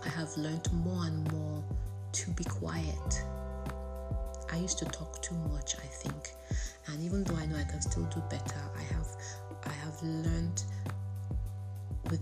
I 0.05 0.09
have 0.09 0.35
learned 0.37 0.71
more 0.73 1.05
and 1.05 1.31
more 1.31 1.63
to 2.11 2.31
be 2.31 2.43
quiet. 2.43 3.23
I 4.51 4.57
used 4.57 4.77
to 4.79 4.85
talk 4.85 5.21
too 5.21 5.35
much, 5.51 5.75
I 5.77 5.87
think, 5.87 6.31
and 6.87 7.01
even 7.03 7.23
though 7.23 7.35
I 7.35 7.45
know 7.45 7.57
I 7.57 7.63
can 7.63 7.81
still 7.81 8.03
do 8.03 8.21
better, 8.29 8.59
I 8.77 8.81
have 8.93 9.07
I 9.65 9.71
have 9.71 10.01
learned 10.03 10.63
with 12.09 12.21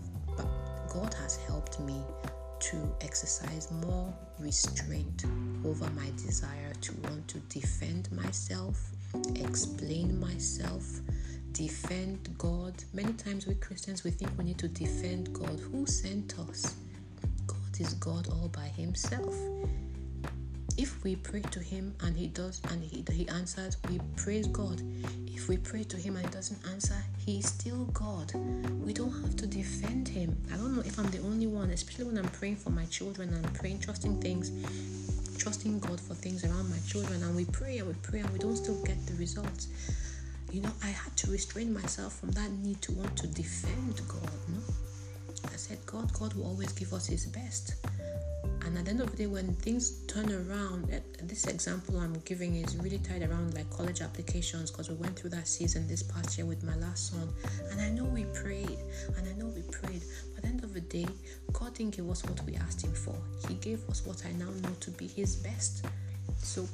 God 0.94 1.14
has 1.16 1.38
helped 1.48 1.80
me 1.80 2.04
to 2.60 2.96
exercise 3.02 3.72
more 3.86 4.14
restraint 4.40 5.26
over 5.66 5.90
my 5.92 6.10
desire 6.18 6.74
to 6.82 6.94
want 7.02 7.28
to 7.30 7.40
defend 7.50 8.12
myself, 8.12 8.92
explain 9.36 10.20
myself, 10.20 10.84
defend 11.54 12.30
God. 12.38 12.74
Many 12.94 13.14
times 13.14 13.48
we 13.48 13.56
Christians 13.56 14.04
we 14.04 14.12
think 14.12 14.32
we 14.38 14.44
need 14.44 14.60
to 14.60 14.68
defend 14.68 15.34
God. 15.34 15.60
Who 15.72 15.86
sent 15.86 16.38
us? 16.40 16.76
Is 17.82 17.96
God 17.96 18.28
all 18.28 18.48
by 18.50 18.68
himself. 18.68 19.34
If 20.78 21.04
we 21.04 21.16
pray 21.16 21.42
to 21.42 21.60
him 21.60 21.96
and 22.02 22.16
he 22.16 22.28
does 22.28 22.62
and 22.70 22.84
he, 22.84 23.04
he 23.12 23.28
answers, 23.28 23.78
we 23.90 24.00
praise 24.16 24.46
God. 24.46 24.80
If 25.26 25.50
we 25.50 25.58
pray 25.58 25.84
to 25.86 25.98
him 25.98 26.16
and 26.16 26.24
he 26.24 26.32
doesn't 26.32 26.60
answer, 26.72 27.04
he's 27.26 27.48
still 27.48 27.86
God. 27.86 28.34
We 28.86 28.94
don't 28.94 29.12
have 29.24 29.36
to 29.38 29.48
defend 29.48 30.08
him. 30.08 30.38
I 30.54 30.58
don't 30.58 30.76
know 30.76 30.84
if 30.86 31.00
I'm 31.00 31.10
the 31.10 31.22
only 31.22 31.48
one, 31.48 31.72
especially 31.72 32.06
when 32.06 32.20
I'm 32.20 32.30
praying 32.30 32.58
for 32.58 32.70
my 32.70 32.86
children 32.86 33.30
and 33.34 33.44
I'm 33.44 33.54
praying, 33.54 33.80
trusting 33.80 34.22
things, 34.22 34.52
trusting 35.40 35.80
God 35.80 36.00
for 36.00 36.14
things 36.14 36.46
around 36.46 36.70
my 36.70 36.78
children, 36.88 37.24
and 37.24 37.36
we 37.36 37.46
pray 37.46 37.80
and 37.80 37.88
we 37.88 37.96
pray 38.04 38.20
and 38.20 38.30
we 38.30 38.38
don't 38.38 38.58
still 38.58 38.80
get 38.84 39.04
the 39.08 39.16
results. 39.16 39.70
You 40.52 40.62
know, 40.62 40.72
I 40.84 40.90
had 40.90 41.18
to 41.18 41.32
restrain 41.32 41.74
myself 41.74 42.20
from 42.20 42.30
that 42.34 42.52
need 42.52 42.80
to 42.84 42.92
want 42.92 43.18
to 43.18 43.28
defend 43.28 44.00
God. 44.08 44.30
No? 44.50 44.91
I 45.46 45.56
said, 45.56 45.80
God, 45.86 46.12
God 46.14 46.34
will 46.34 46.46
always 46.46 46.72
give 46.74 46.94
us 46.94 47.08
his 47.08 47.26
best. 47.26 47.76
And 48.66 48.78
at 48.78 48.86
the 48.86 48.92
end 48.92 49.02
of 49.02 49.12
the 49.12 49.18
day, 49.18 49.28
when 49.28 49.54
things 49.56 50.06
turn 50.06 50.32
around, 50.32 50.88
this 51.24 51.46
example 51.48 52.00
I'm 52.00 52.20
giving 52.26 52.56
is 52.56 52.78
really 52.78 53.00
tied 53.00 53.24
around 53.24 53.56
like 53.56 53.70
college 53.72 54.02
applications 54.02 54.72
because 54.72 54.90
we 54.90 54.96
went 54.96 55.18
through 55.18 55.32
that 55.32 55.48
season 55.48 55.88
this 55.88 56.04
past 56.04 56.38
year 56.38 56.46
with 56.46 56.64
my 56.64 56.76
last 56.76 57.12
son. 57.12 57.28
And 57.72 57.82
I 57.82 57.90
know 57.90 58.06
we 58.06 58.26
prayed, 58.26 58.78
and 59.18 59.28
I 59.28 59.34
know 59.34 59.48
we 59.48 59.62
prayed. 59.64 60.04
But 60.36 60.38
at 60.38 60.42
the 60.44 60.48
end 60.50 60.64
of 60.64 60.74
the 60.74 60.82
day, 60.82 61.08
God 61.54 61.74
didn't 61.74 61.96
give 61.98 62.10
us 62.10 62.24
what 62.24 62.42
we 62.46 62.56
asked 62.56 62.84
Him 62.84 62.94
for. 62.94 63.16
He 63.48 63.56
gave 63.56 63.88
us 63.90 64.06
what 64.06 64.24
I 64.26 64.32
now 64.34 64.50
know 64.62 64.76
to 64.82 64.92
be 64.92 65.08
His 65.08 65.36
best. 65.36 65.86
So 66.38 66.68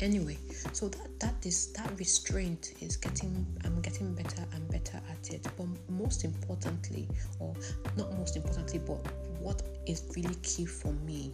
anyway 0.00 0.36
so 0.72 0.88
that 0.88 1.08
that 1.20 1.34
is 1.44 1.72
that 1.72 1.90
restraint 1.98 2.74
is 2.80 2.96
getting 2.96 3.46
i'm 3.64 3.80
getting 3.82 4.12
better 4.14 4.44
and 4.54 4.68
better 4.70 5.00
at 5.10 5.30
it. 5.30 5.46
But 5.56 5.66
most 5.88 6.24
importantly 6.24 7.08
or 7.38 7.54
not 7.96 8.12
most 8.18 8.36
importantly 8.36 8.80
but 8.86 8.98
what 9.40 9.62
is 9.86 10.04
really 10.16 10.36
key 10.42 10.66
for 10.66 10.92
me 11.04 11.32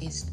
is 0.00 0.30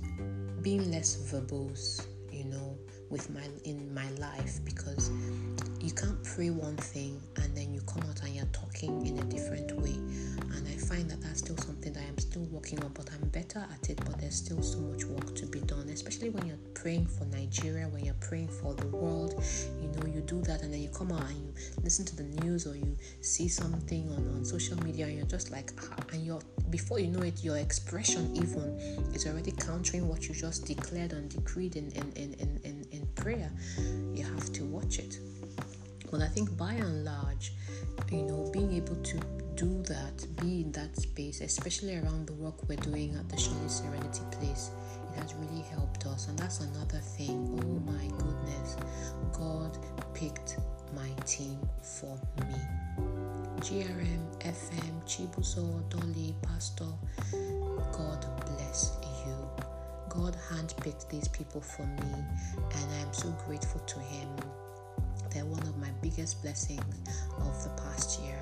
being 0.62 0.92
less 0.92 1.15
verbose, 1.32 2.06
you 2.32 2.46
know, 2.46 2.77
with 3.10 3.30
my 3.30 3.44
in 3.63 3.94
my 3.94 4.10
life 4.12 4.60
because 4.65 5.12
you 5.86 5.92
can't 5.92 6.24
pray 6.24 6.50
one 6.50 6.75
thing 6.77 7.22
and 7.44 7.56
then 7.56 7.72
you 7.72 7.80
come 7.82 8.01
out 8.10 8.20
and 8.24 8.36
you're 8.36 8.46
talking 8.48 9.06
in 9.06 9.20
a 9.20 9.24
different 9.25 9.72
way. 9.74 9.94
And 9.94 10.68
I 10.68 10.77
find 10.77 11.08
that 11.12 11.22
that's 11.22 11.39
still 11.39 11.58
something 11.58 11.94
that 11.94 12.01
I'm 12.08 12.18
still 12.18 12.42
working 12.46 12.84
on, 12.84 12.92
but 12.94 13.08
I'm 13.13 13.30
better 13.30 13.60
at 13.72 13.89
it. 13.92 14.00
But 14.04 14.20
there's 14.20 14.36
still 14.36 14.63
so 14.63 14.80
much 14.80 15.06
work 15.06 15.36
to 15.36 15.46
be 15.46 15.60
done, 15.60 15.88
especially 15.89 16.30
when 16.30 16.48
you're 16.48 16.58
praying 16.74 17.06
for 17.06 17.25
Nigeria, 17.25 17.88
when 17.88 18.04
you're 18.04 18.15
praying 18.15 18.48
for 18.48 18.74
the 18.74 18.88
world. 18.88 19.44
You 19.80 19.89
know, 19.89 20.08
you 20.08 20.22
do 20.22 20.42
that 20.42 20.63
and 20.63 20.74
then 20.74 20.82
you 20.82 20.89
come 20.89 21.12
out 21.12 21.30
and 21.30 21.38
you 21.38 21.54
listen 21.84 22.04
to 22.06 22.15
the 22.15 22.24
news 22.44 22.65
or 22.65 22.75
you 22.75 22.98
see 23.22 23.48
something 23.48 24.10
on, 24.10 24.27
on 24.36 24.44
social 24.44 24.84
media 24.84 25.06
and 25.06 25.18
you're 25.18 25.27
just 25.27 25.51
like, 25.51 25.72
ah, 25.92 26.04
and 26.13 26.25
you're 26.25 26.42
before 26.72 27.00
you 27.00 27.08
know 27.08 27.22
it, 27.22 27.44
your 27.44 27.58
expression 27.58 28.36
even 28.36 28.75
is 29.13 29.27
already 29.27 29.51
countering 29.51 30.08
what 30.08 30.27
you 30.27 30.34
just 30.34 30.65
declared 30.65 31.13
and 31.13 31.30
decreed 31.30 31.75
in, 31.75 31.92
in, 31.92 32.12
in, 32.15 32.34
in, 32.34 32.60
in, 32.63 32.88
in 32.92 33.06
prayer. 33.13 33.51
You 34.13 34.24
have 34.24 34.51
to 34.54 34.63
watch 34.65 34.98
it. 34.98 35.20
But 36.16 36.24
I 36.24 36.30
think 36.30 36.56
by 36.56 36.72
and 36.72 37.04
large, 37.04 37.52
you 38.10 38.22
know, 38.22 38.50
being 38.54 38.72
able 38.72 38.96
to 38.96 39.20
do 39.56 39.84
that, 39.84 40.26
be 40.40 40.62
in 40.62 40.72
that 40.72 40.96
space, 40.96 41.42
especially 41.42 41.98
around 41.98 42.28
the 42.28 42.34
work 42.36 42.70
we're 42.70 42.78
doing 42.78 43.14
at 43.16 43.28
the 43.28 43.36
Shirley 43.36 43.68
Serenity 43.68 44.22
Place. 44.32 44.72
It 45.12 45.20
has 45.20 45.34
really 45.34 45.64
helped 45.64 46.06
us, 46.06 46.30
and 46.30 46.40
that's 46.40 46.62
another 46.62 47.00
thing. 47.00 47.60
Oh 47.62 47.92
my 47.92 48.08
goodness, 48.18 48.78
God 49.34 49.78
picked 50.14 50.58
my 50.96 51.10
team 51.26 51.60
for 51.82 52.18
me. 52.46 52.62
GRM, 53.60 54.40
FM, 54.40 55.04
Chibuzo, 55.06 55.84
Dolly, 55.90 56.34
Pastor, 56.44 56.94
God 57.92 58.26
bless 58.46 58.94
you. 59.28 59.36
God 60.08 60.38
handpicked 60.50 61.10
these 61.10 61.28
people 61.28 61.60
for 61.60 61.86
me, 61.86 62.24
and 62.56 62.92
I 62.94 63.00
am 63.06 63.12
so 63.12 63.28
grateful 63.46 63.82
to 63.82 64.00
Him. 64.00 64.30
They're 65.36 65.44
one 65.44 65.63
of 65.63 65.77
my 65.77 65.89
biggest 66.01 66.42
blessings 66.42 66.82
of 67.39 67.62
the 67.62 67.70
past 67.82 68.22
year 68.22 68.39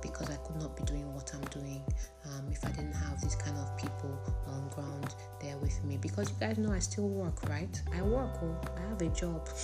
because 0.00 0.30
I 0.30 0.36
could 0.36 0.56
not 0.56 0.74
be 0.74 0.84
doing 0.84 1.12
what 1.14 1.30
I'm 1.34 1.44
doing 1.50 1.82
um, 2.24 2.50
if 2.50 2.64
I 2.64 2.70
didn't 2.70 2.94
have 2.94 3.20
these 3.20 3.34
kind 3.34 3.58
of 3.58 3.76
people 3.76 4.18
on 4.46 4.66
ground 4.70 5.14
there 5.42 5.58
with 5.58 5.84
me. 5.84 5.98
Because 5.98 6.30
you 6.30 6.36
guys 6.40 6.56
know 6.56 6.72
I 6.72 6.78
still 6.78 7.08
work, 7.10 7.46
right? 7.46 7.82
I 7.94 8.00
work, 8.00 8.30
oh, 8.42 8.58
I 8.74 8.88
have 8.88 9.02
a 9.02 9.08
job. 9.08 9.46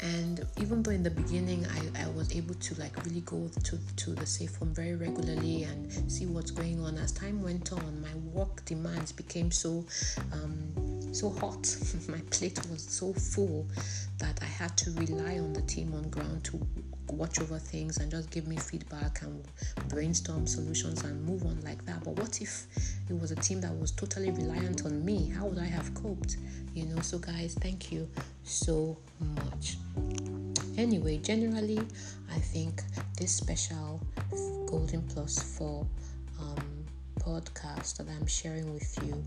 and 0.00 0.44
even 0.60 0.82
though 0.82 0.90
in 0.90 1.04
the 1.04 1.10
beginning 1.10 1.64
I, 1.66 2.02
I 2.02 2.08
was 2.08 2.34
able 2.34 2.54
to 2.54 2.80
like 2.80 2.96
really 3.04 3.20
go 3.20 3.48
to, 3.62 3.78
to 3.96 4.10
the 4.10 4.26
safe 4.26 4.56
home 4.56 4.74
very 4.74 4.96
regularly 4.96 5.62
and 5.62 5.90
see 6.10 6.26
what's 6.26 6.50
going 6.50 6.84
on 6.84 6.98
as 6.98 7.12
time 7.12 7.42
went 7.42 7.72
on 7.72 8.02
my 8.02 8.14
work 8.32 8.64
demands 8.64 9.12
became 9.12 9.50
so 9.50 9.84
um, 10.32 10.93
so 11.14 11.30
hot 11.30 11.76
my 12.08 12.20
plate 12.30 12.58
was 12.70 12.82
so 12.82 13.12
full 13.12 13.66
that 14.18 14.38
i 14.42 14.46
had 14.46 14.76
to 14.76 14.90
rely 14.92 15.38
on 15.38 15.52
the 15.52 15.62
team 15.62 15.92
on 15.94 16.08
ground 16.10 16.42
to 16.44 16.60
watch 17.16 17.40
over 17.40 17.58
things 17.58 17.98
and 17.98 18.10
just 18.10 18.30
give 18.30 18.46
me 18.46 18.56
feedback 18.56 19.22
and 19.22 19.44
brainstorm 19.88 20.46
solutions 20.46 21.02
and 21.04 21.24
move 21.24 21.44
on 21.44 21.60
like 21.62 21.84
that. 21.86 22.02
But 22.04 22.16
what 22.16 22.40
if 22.40 22.66
it 23.08 23.18
was 23.18 23.30
a 23.30 23.36
team 23.36 23.60
that 23.60 23.76
was 23.78 23.90
totally 23.92 24.30
reliant 24.30 24.84
on 24.84 25.04
me? 25.04 25.28
How 25.28 25.46
would 25.46 25.58
I 25.58 25.66
have 25.66 25.92
coped? 25.94 26.36
You 26.74 26.86
know, 26.86 27.00
so 27.00 27.18
guys, 27.18 27.56
thank 27.60 27.92
you 27.92 28.08
so 28.42 28.98
much. 29.36 29.76
Anyway, 30.76 31.18
generally, 31.18 31.80
I 32.32 32.38
think 32.38 32.82
this 33.16 33.32
special 33.32 34.00
Golden 34.66 35.02
Plus 35.02 35.56
4 35.58 35.86
um, 36.40 36.56
podcast 37.24 37.96
that 37.96 38.06
I'm 38.08 38.26
sharing 38.26 38.72
with 38.74 38.98
you 39.02 39.24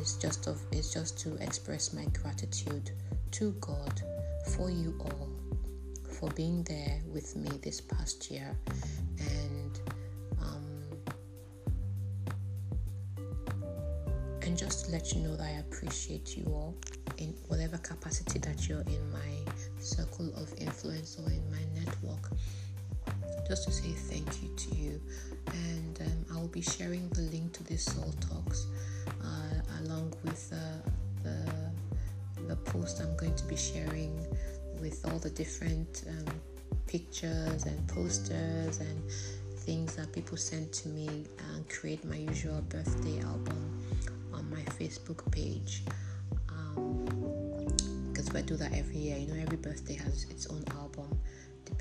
is 0.00 0.16
just 0.16 0.46
of 0.46 0.60
is 0.70 0.92
just 0.92 1.18
to 1.20 1.34
express 1.36 1.92
my 1.92 2.04
gratitude 2.22 2.90
to 3.32 3.50
God 3.60 4.02
for 4.54 4.70
you 4.70 4.94
all 5.00 5.28
for 6.18 6.30
being 6.30 6.62
there 6.64 7.00
with 7.12 7.34
me 7.36 7.50
this 7.62 7.80
past 7.80 8.30
year. 8.30 8.56
And 9.18 9.80
um, 10.40 10.64
and 14.42 14.56
just 14.56 14.86
to 14.86 14.92
let 14.92 15.12
you 15.12 15.22
know 15.22 15.36
that 15.36 15.44
I 15.44 15.58
appreciate 15.58 16.36
you 16.36 16.44
all 16.46 16.74
in 17.18 17.34
whatever 17.48 17.78
capacity 17.78 18.38
that 18.40 18.68
you're 18.68 18.82
in 18.82 19.10
my 19.12 19.52
circle 19.78 20.32
of 20.36 20.52
influence 20.58 21.18
or 21.18 21.30
in 21.30 21.42
my 21.50 21.62
network 21.74 22.30
just 23.46 23.64
to 23.64 23.72
say 23.72 23.90
thank 23.92 24.42
you 24.42 24.48
to 24.56 24.74
you 24.74 25.00
and 25.52 26.00
um, 26.00 26.36
I'll 26.36 26.48
be 26.48 26.62
sharing 26.62 27.08
the 27.10 27.22
link 27.22 27.52
to 27.54 27.64
this 27.64 27.84
soul 27.84 28.12
talks 28.20 28.66
uh, 29.22 29.84
along 29.84 30.14
with 30.24 30.52
uh, 30.52 30.90
the 31.22 31.36
the 32.48 32.56
post 32.56 33.00
I'm 33.00 33.16
going 33.16 33.34
to 33.36 33.44
be 33.44 33.56
sharing 33.56 34.26
with 34.80 35.04
all 35.10 35.18
the 35.18 35.30
different 35.30 36.04
um, 36.08 36.34
pictures 36.86 37.64
and 37.64 37.88
posters 37.88 38.80
and 38.80 39.10
things 39.64 39.96
that 39.96 40.12
people 40.12 40.36
send 40.36 40.72
to 40.72 40.88
me 40.88 41.08
and 41.54 41.68
create 41.68 42.04
my 42.04 42.16
usual 42.16 42.60
birthday 42.68 43.20
album 43.20 43.82
on 44.32 44.48
my 44.50 44.60
Facebook 44.78 45.30
page. 45.32 45.84
Because 48.06 48.28
um, 48.30 48.36
I 48.36 48.42
do 48.42 48.56
that 48.56 48.74
every 48.74 48.96
year. 48.96 49.16
You 49.16 49.28
know, 49.28 49.40
every 49.40 49.56
birthday 49.56 49.94
has 49.94 50.24
its 50.24 50.46
own 50.48 50.64
album 50.72 51.03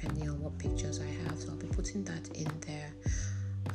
depending 0.04 0.30
on 0.30 0.42
what 0.42 0.58
pictures 0.60 1.00
I 1.00 1.24
have. 1.24 1.40
So 1.40 1.50
I'll 1.50 1.56
be 1.56 1.68
putting 1.68 2.04
that 2.06 2.28
in 2.36 2.48
there. 2.68 2.92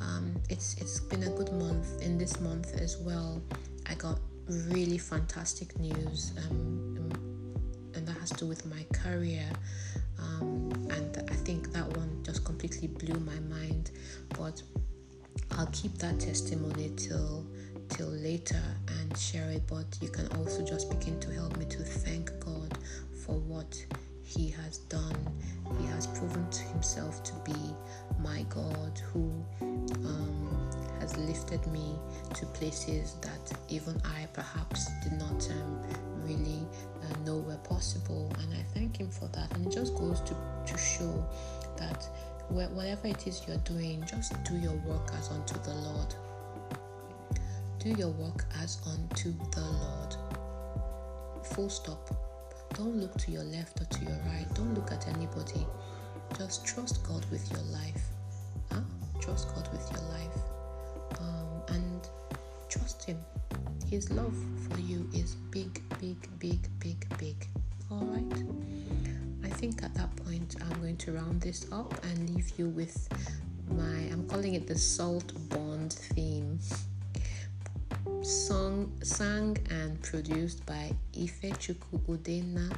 Um, 0.00 0.34
it's 0.50 0.76
it's 0.78 1.00
been 1.00 1.22
a 1.22 1.30
good 1.30 1.52
month. 1.52 2.02
In 2.02 2.18
this 2.18 2.38
month 2.40 2.74
as 2.80 2.98
well, 2.98 3.40
I 3.86 3.94
got 3.94 4.18
really 4.48 4.98
fantastic 4.98 5.78
news. 5.78 6.32
Um, 6.36 7.10
and 7.94 8.06
that 8.06 8.16
has 8.18 8.30
to 8.30 8.36
do 8.36 8.46
with 8.46 8.66
my 8.66 8.84
career. 8.92 9.46
Um, 10.18 10.70
and 10.90 11.24
I 11.30 11.34
think 11.34 11.72
that 11.72 11.88
one 11.96 12.22
just 12.24 12.44
completely 12.44 12.88
blew 12.88 13.18
my 13.20 13.40
mind. 13.56 13.90
But 14.36 14.62
I'll 15.52 15.72
keep 15.72 15.96
that 15.98 16.20
testimony 16.20 16.92
till 16.96 17.46
till 17.88 18.08
later 18.08 18.62
and 19.00 19.16
share 19.16 19.48
it. 19.50 19.62
But 19.66 19.86
you 20.02 20.10
can 20.10 20.28
also 20.36 20.62
just 20.62 20.90
begin 20.90 21.18
to 21.20 21.32
help 21.32 21.56
me 21.56 21.64
to 21.66 21.78
thank 21.78 22.38
God 22.38 22.76
for 23.24 23.36
what 23.38 23.82
He 24.28 24.50
has 24.50 24.76
done. 24.90 25.16
He 25.80 25.86
has 25.86 26.06
proven 26.06 26.50
to 26.50 26.62
Himself 26.64 27.22
to 27.24 27.32
be 27.46 27.58
my 28.18 28.44
God 28.50 29.00
who 29.10 29.32
um, 30.04 30.70
has 31.00 31.16
lifted 31.16 31.66
me 31.68 31.94
to 32.34 32.44
places 32.44 33.14
that 33.22 33.58
even 33.70 33.98
I 34.04 34.26
perhaps 34.34 34.90
did 35.02 35.12
not 35.12 35.48
um, 35.50 35.82
really 36.24 36.60
uh, 37.02 37.18
know 37.24 37.38
were 37.38 37.56
possible. 37.64 38.30
And 38.40 38.52
I 38.52 38.62
thank 38.74 38.98
Him 39.00 39.08
for 39.08 39.28
that. 39.28 39.50
And 39.54 39.66
it 39.66 39.72
just 39.72 39.94
goes 39.94 40.20
to, 40.20 40.36
to 40.66 40.76
show 40.76 41.26
that 41.78 42.06
whatever 42.50 43.06
it 43.06 43.26
is 43.26 43.40
you're 43.48 43.56
doing, 43.58 44.04
just 44.06 44.34
do 44.44 44.58
your 44.58 44.76
work 44.86 45.10
as 45.16 45.30
unto 45.30 45.58
the 45.60 45.72
Lord. 45.74 46.14
Do 47.78 47.88
your 47.90 48.10
work 48.10 48.44
as 48.60 48.78
unto 48.86 49.32
the 49.52 49.62
Lord. 49.62 50.16
Full 51.44 51.70
stop. 51.70 52.27
Don't 52.74 52.96
look 52.96 53.16
to 53.18 53.30
your 53.30 53.44
left 53.44 53.80
or 53.80 53.84
to 53.84 54.04
your 54.04 54.18
right. 54.26 54.46
Don't 54.54 54.74
look 54.74 54.92
at 54.92 55.08
anybody. 55.08 55.66
Just 56.36 56.64
trust 56.66 57.02
God 57.02 57.24
with 57.30 57.50
your 57.50 57.62
life. 57.72 58.02
Huh? 58.70 58.80
Trust 59.20 59.54
God 59.54 59.68
with 59.72 59.90
your 59.92 60.02
life. 60.10 60.38
Um, 61.20 61.62
and 61.68 62.08
trust 62.68 63.04
Him. 63.04 63.18
His 63.90 64.10
love 64.10 64.34
for 64.70 64.78
you 64.80 65.08
is 65.14 65.34
big, 65.50 65.82
big, 66.00 66.16
big, 66.38 66.68
big, 66.78 67.18
big. 67.18 67.48
All 67.90 68.04
right. 68.04 68.44
I 69.44 69.48
think 69.48 69.82
at 69.82 69.94
that 69.94 70.14
point 70.16 70.56
I'm 70.60 70.80
going 70.80 70.96
to 70.98 71.12
round 71.12 71.40
this 71.40 71.66
up 71.72 71.92
and 72.04 72.30
leave 72.30 72.52
you 72.58 72.68
with 72.68 73.08
my 73.70 74.08
I'm 74.12 74.26
calling 74.28 74.54
it 74.54 74.66
the 74.66 74.78
salt 74.78 75.32
bond 75.48 75.92
theme. 75.92 76.58
Song 78.28 78.92
sang 79.02 79.56
and 79.70 80.02
produced 80.02 80.66
by 80.66 80.92
Ifechuku 81.14 81.98
Udena 82.06 82.70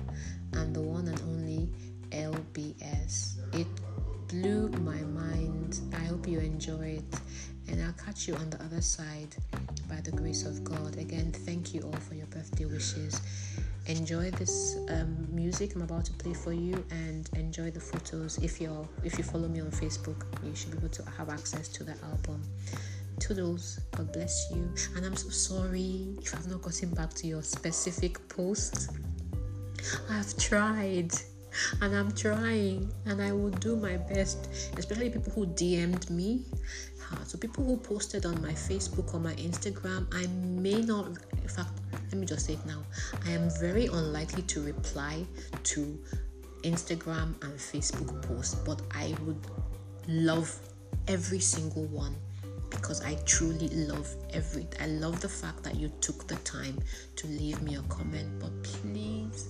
and 0.53 0.73
the 0.73 0.81
one 0.81 1.09
and 1.09 1.21
only 1.23 1.69
LBS. 2.13 3.35
It 3.53 3.67
blew 4.29 4.69
my 4.85 5.01
mind. 5.01 5.81
I 5.93 6.05
hope 6.05 6.29
you 6.29 6.39
enjoy 6.39 7.01
it 7.03 7.21
and 7.67 7.83
I'll 7.83 7.93
catch 7.95 8.29
you 8.29 8.37
on 8.37 8.49
the 8.51 8.63
other 8.63 8.81
side 8.81 9.35
by 9.89 10.01
the 10.03 10.13
grace 10.13 10.45
of 10.47 10.63
God. 10.63 10.97
Again, 10.99 11.33
thank 11.33 11.75
you 11.75 11.81
all 11.83 11.99
for 11.99 12.15
your 12.15 12.27
birthday 12.27 12.67
wishes. 12.67 13.21
Enjoy 13.87 14.31
this 14.31 14.77
um, 14.89 15.27
music 15.33 15.75
I'm 15.75 15.83
about 15.83 16.05
to 16.05 16.13
play 16.13 16.33
for 16.33 16.53
you, 16.53 16.85
and 16.91 17.29
enjoy 17.35 17.73
the 17.73 17.81
photos. 17.81 18.39
If 18.39 18.61
you 18.61 18.87
if 19.03 19.19
you 19.19 19.25
follow 19.25 19.49
me 19.49 19.61
on 19.61 19.71
Facebook, 19.73 20.23
you 20.45 20.55
should 20.55 20.71
be 20.73 20.79
able 20.79 20.91
to 20.91 21.03
have 21.19 21.29
access 21.29 21.67
to 21.69 21.83
the 21.83 21.97
album. 22.05 22.41
Toodles, 23.21 23.81
God 23.93 24.13
bless 24.13 24.51
you. 24.51 24.69
And 24.97 25.07
I'm 25.07 25.17
so 25.17 25.29
sorry 25.29 26.17
if 26.21 26.35
I've 26.35 26.49
not 26.49 26.63
gotten 26.63 26.91
back 26.91 27.15
to 27.15 27.27
your 27.27 27.43
specific 27.43 28.29
post. 28.29 28.91
I've 30.11 30.37
tried 30.37 31.13
and 31.81 31.95
I'm 31.95 32.13
trying 32.13 32.93
and 33.07 33.23
I 33.23 33.33
will 33.33 33.51
do 33.51 33.77
my 33.77 33.97
best, 33.97 34.49
especially 34.77 35.11
people 35.11 35.33
who 35.33 35.47
DM'd 35.47 36.11
me 36.11 36.45
so 37.25 37.39
people 37.39 37.65
who 37.65 37.77
posted 37.77 38.27
on 38.27 38.41
my 38.43 38.53
Facebook 38.53 39.15
or 39.15 39.21
my 39.21 39.35
Instagram, 39.35 40.07
I 40.13 40.27
may 40.27 40.81
not. 40.83 41.07
In 41.43 41.49
fact, 41.49 41.71
let 41.93 42.15
me 42.15 42.27
just 42.27 42.47
say 42.47 42.55
it 42.55 42.67
now. 42.67 42.83
I 43.27 43.31
am 43.31 43.51
very 43.61 43.87
unlikely 43.87 44.43
to 44.43 44.63
reply 44.63 45.25
to 45.65 45.99
Instagram 46.63 47.35
and 47.43 47.53
Facebook 47.55 48.23
posts, 48.23 48.55
but 48.55 48.81
I 48.93 49.15
would 49.25 49.41
love 50.09 50.57
every 51.09 51.41
single 51.41 51.85
one 51.87 52.15
because 52.71 53.03
I 53.03 53.15
truly 53.27 53.69
love 53.69 54.09
every 54.33 54.67
I 54.81 54.87
love 54.87 55.21
the 55.21 55.29
fact 55.29 55.63
that 55.65 55.77
you 55.77 55.91
took 56.01 56.27
the 56.27 56.37
time 56.37 56.79
to 57.17 57.27
leave 57.27 57.61
me 57.63 57.77
a 57.77 57.83
comment 57.83 58.29
but 58.41 58.63
please 58.63 59.49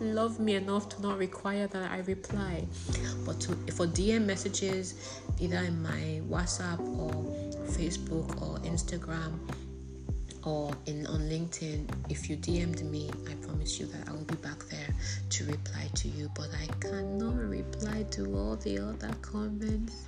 love 0.00 0.38
me 0.38 0.54
enough 0.54 0.88
to 0.90 1.02
not 1.02 1.18
require 1.18 1.66
that 1.68 1.90
I 1.90 1.98
reply. 1.98 2.66
But 3.24 3.40
to, 3.40 3.56
for 3.72 3.86
DM 3.86 4.24
messages, 4.26 5.20
either 5.40 5.58
in 5.58 5.82
my 5.82 6.20
WhatsApp 6.28 6.80
or 6.98 7.12
Facebook 7.72 8.42
or 8.42 8.58
Instagram 8.60 9.38
or 10.44 10.72
in 10.86 11.06
on 11.06 11.20
LinkedIn, 11.20 11.88
if 12.08 12.30
you 12.30 12.36
DM'd 12.36 12.84
me, 12.84 13.10
I 13.28 13.34
promise 13.46 13.80
you 13.80 13.86
that 13.86 14.08
I 14.08 14.12
will 14.12 14.24
be 14.24 14.36
back 14.36 14.58
there 14.70 14.88
to 15.30 15.44
reply 15.44 15.88
to 15.94 16.08
you. 16.08 16.30
But 16.34 16.48
I 16.60 16.66
cannot 16.80 17.36
reply 17.36 18.04
to 18.12 18.36
all 18.36 18.56
the 18.56 18.78
other 18.78 19.14
comments. 19.22 20.06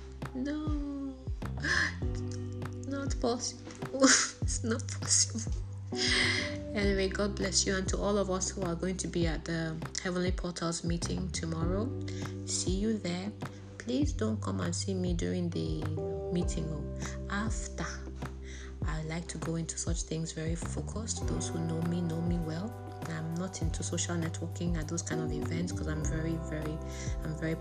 Possible. 3.19 3.61
it's 4.41 4.63
not 4.63 4.83
possible. 4.99 5.51
Anyway, 6.75 7.09
God 7.09 7.35
bless 7.35 7.65
you, 7.65 7.75
and 7.75 7.87
to 7.89 7.97
all 7.97 8.17
of 8.17 8.29
us 8.29 8.49
who 8.49 8.61
are 8.61 8.75
going 8.75 8.97
to 8.97 9.07
be 9.07 9.25
at 9.27 9.43
the 9.43 9.75
Heavenly 10.03 10.31
Portals 10.31 10.83
meeting 10.83 11.29
tomorrow, 11.31 11.89
see 12.45 12.71
you 12.71 12.97
there. 12.97 13.31
Please 13.77 14.13
don't 14.13 14.39
come 14.41 14.59
and 14.61 14.73
see 14.73 14.93
me 14.93 15.13
during 15.13 15.49
the 15.49 15.83
meeting. 16.31 16.67
Oh, 16.69 16.83
after. 17.29 17.85
I 18.87 19.03
like 19.03 19.27
to 19.29 19.37
go 19.39 19.55
into 19.55 19.77
such 19.77 20.03
things 20.03 20.31
very 20.31 20.55
focused. 20.55 21.27
Those 21.27 21.49
who 21.49 21.59
know 21.59 21.81
me 21.83 22.01
know 22.01 22.21
me 22.21 22.37
well. 22.39 22.73
I'm 23.07 23.33
not 23.35 23.61
into 23.61 23.81
social 23.83 24.15
networking 24.15 24.77
at 24.77 24.87
those 24.87 25.01
kind 25.01 25.21
of 25.21 25.31
events 25.31 25.71
because 25.71 25.87
I'm 25.87 26.03
very, 26.05 26.37
very, 26.49 26.77
I'm 27.23 27.35
very, 27.37 27.55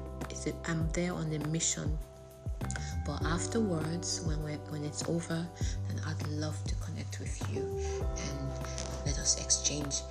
I'm 0.67 0.89
there 0.93 1.15
on 1.15 1.33
a 1.33 1.39
mission. 1.49 1.97
But 3.09 3.25
afterwards, 3.25 4.21
when 4.27 4.39
we 4.45 4.53
when 4.73 4.85
it's 4.85 5.03
over, 5.09 5.41
then 5.89 5.99
I'd 6.07 6.29
love 6.29 6.57
to 6.71 6.75
connect 6.85 7.19
with 7.19 7.35
you 7.51 7.63
and 8.27 8.49
let 9.07 9.19
us 9.19 9.41
exchange 9.43 10.03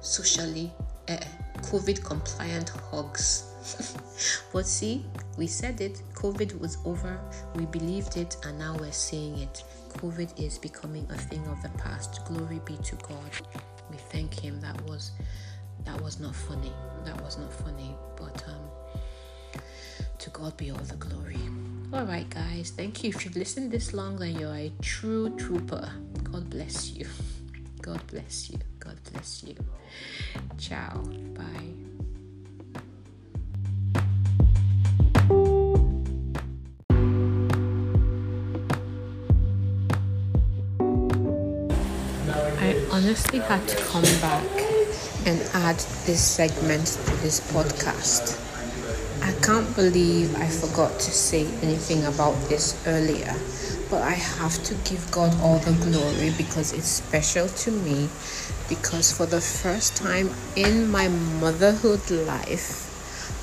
socially 0.00 0.72
uh, 1.08 1.16
COVID 1.70 2.02
compliant 2.02 2.70
hugs. 2.90 3.28
but 4.52 4.66
see, 4.66 5.06
we 5.38 5.46
said 5.46 5.80
it. 5.80 6.02
COVID 6.14 6.58
was 6.58 6.78
over. 6.84 7.16
We 7.54 7.66
believed 7.66 8.16
it, 8.16 8.36
and 8.44 8.58
now 8.58 8.76
we're 8.80 8.98
seeing 9.08 9.38
it. 9.38 9.62
COVID 9.98 10.30
is 10.44 10.58
becoming 10.58 11.06
a 11.10 11.16
thing 11.16 11.46
of 11.46 11.62
the 11.62 11.70
past. 11.78 12.24
Glory 12.26 12.60
be 12.66 12.76
to 12.78 12.96
God 12.96 13.32
we 13.92 13.98
thank 13.98 14.38
him 14.38 14.58
that 14.60 14.80
was 14.88 15.12
that 15.84 16.00
was 16.00 16.18
not 16.18 16.34
funny 16.34 16.72
that 17.04 17.20
was 17.22 17.38
not 17.38 17.52
funny 17.52 17.94
but 18.16 18.42
um 18.48 19.62
to 20.18 20.30
god 20.30 20.56
be 20.56 20.70
all 20.70 20.78
the 20.78 20.96
glory 20.96 21.36
all 21.92 22.04
right 22.04 22.28
guys. 22.30 22.72
Thank 22.74 23.04
you. 23.04 23.10
If 23.10 23.24
you've 23.24 23.36
listened 23.36 23.70
this 23.70 23.92
long 23.92 24.16
then 24.16 24.38
you're 24.38 24.54
a 24.54 24.72
true 24.80 25.30
trooper. 25.36 25.90
God 26.24 26.48
bless 26.50 26.90
you. 26.92 27.06
God 27.82 28.00
bless 28.06 28.50
you. 28.50 28.58
God 28.78 28.98
bless 29.12 29.44
you. 29.44 29.56
Ciao. 30.58 31.02
Bye. 31.34 31.72
I 42.58 42.86
honestly 42.90 43.40
had 43.40 43.66
to 43.68 43.76
come 43.84 44.02
back 44.20 44.46
and 45.26 45.40
add 45.54 45.76
this 46.06 46.20
segment 46.20 46.86
to 46.86 47.16
this 47.22 47.40
podcast. 47.52 48.41
I 49.22 49.30
can't 49.40 49.74
believe 49.76 50.34
I 50.34 50.48
forgot 50.48 50.98
to 50.98 51.10
say 51.12 51.46
anything 51.62 52.04
about 52.04 52.34
this 52.48 52.76
earlier, 52.88 53.36
but 53.88 54.02
I 54.02 54.14
have 54.14 54.60
to 54.64 54.74
give 54.82 55.10
God 55.12 55.32
all 55.40 55.58
the 55.58 55.72
glory 55.84 56.30
because 56.36 56.72
it's 56.72 56.88
special 56.88 57.46
to 57.46 57.70
me. 57.70 58.08
Because 58.68 59.12
for 59.16 59.26
the 59.26 59.40
first 59.40 59.96
time 59.96 60.30
in 60.56 60.90
my 60.90 61.06
motherhood 61.06 62.10
life, 62.10 62.90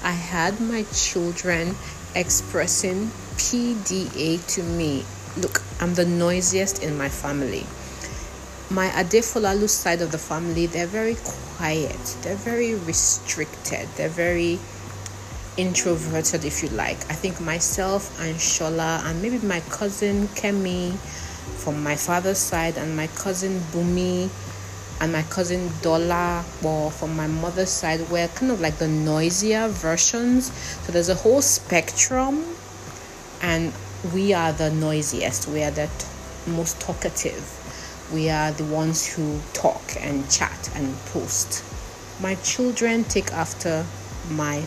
I 0.03 0.11
had 0.11 0.59
my 0.59 0.83
children 0.91 1.75
expressing 2.13 3.07
PDA 3.37 4.45
to 4.55 4.63
me. 4.63 5.05
Look, 5.37 5.61
I'm 5.79 5.93
the 5.93 6.05
noisiest 6.05 6.83
in 6.83 6.97
my 6.97 7.07
family 7.07 7.65
my 8.71 8.89
Adefolalu 8.89 9.67
side 9.67 9.99
of 9.99 10.11
the 10.11 10.17
family, 10.19 10.67
they're 10.67 10.85
very 10.85 11.17
quiet, 11.23 12.17
they're 12.21 12.35
very 12.35 12.75
restricted, 12.75 13.89
they're 13.95 14.09
very 14.09 14.59
introverted, 15.59 16.45
if 16.45 16.63
you 16.63 16.69
like. 16.69 16.97
I 17.09 17.13
think 17.13 17.39
myself 17.41 18.19
and 18.21 18.35
Shola, 18.37 19.03
and 19.05 19.21
maybe 19.21 19.39
my 19.39 19.59
cousin 19.69 20.27
Kemi 20.29 20.95
from 21.63 21.83
my 21.83 21.95
father's 21.95 22.37
side, 22.37 22.77
and 22.77 22.95
my 22.95 23.07
cousin 23.07 23.59
Bumi, 23.71 24.29
and 25.01 25.11
my 25.11 25.23
cousin 25.23 25.69
Dola, 25.81 26.43
or 26.63 26.91
from 26.91 27.15
my 27.15 27.27
mother's 27.27 27.69
side, 27.69 28.09
were 28.09 28.27
kind 28.35 28.51
of 28.51 28.61
like 28.61 28.77
the 28.77 28.87
noisier 28.87 29.67
versions. 29.67 30.51
So 30.85 30.91
there's 30.91 31.09
a 31.09 31.15
whole 31.15 31.41
spectrum, 31.41 32.43
and 33.41 33.73
we 34.13 34.33
are 34.33 34.53
the 34.53 34.71
noisiest, 34.71 35.47
we 35.47 35.63
are 35.63 35.71
the 35.71 35.87
t- 35.87 36.51
most 36.51 36.79
talkative 36.79 37.59
we 38.11 38.29
are 38.29 38.51
the 38.51 38.63
ones 38.63 39.05
who 39.05 39.39
talk 39.53 39.81
and 39.99 40.29
chat 40.31 40.69
and 40.75 40.95
post. 41.07 41.63
My 42.19 42.35
children 42.35 43.03
take 43.03 43.31
after 43.31 43.85
my 44.29 44.63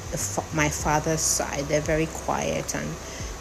my 0.54 0.68
father's 0.68 1.20
side. 1.20 1.64
They're 1.66 1.80
very 1.80 2.06
quiet 2.06 2.74
and 2.74 2.86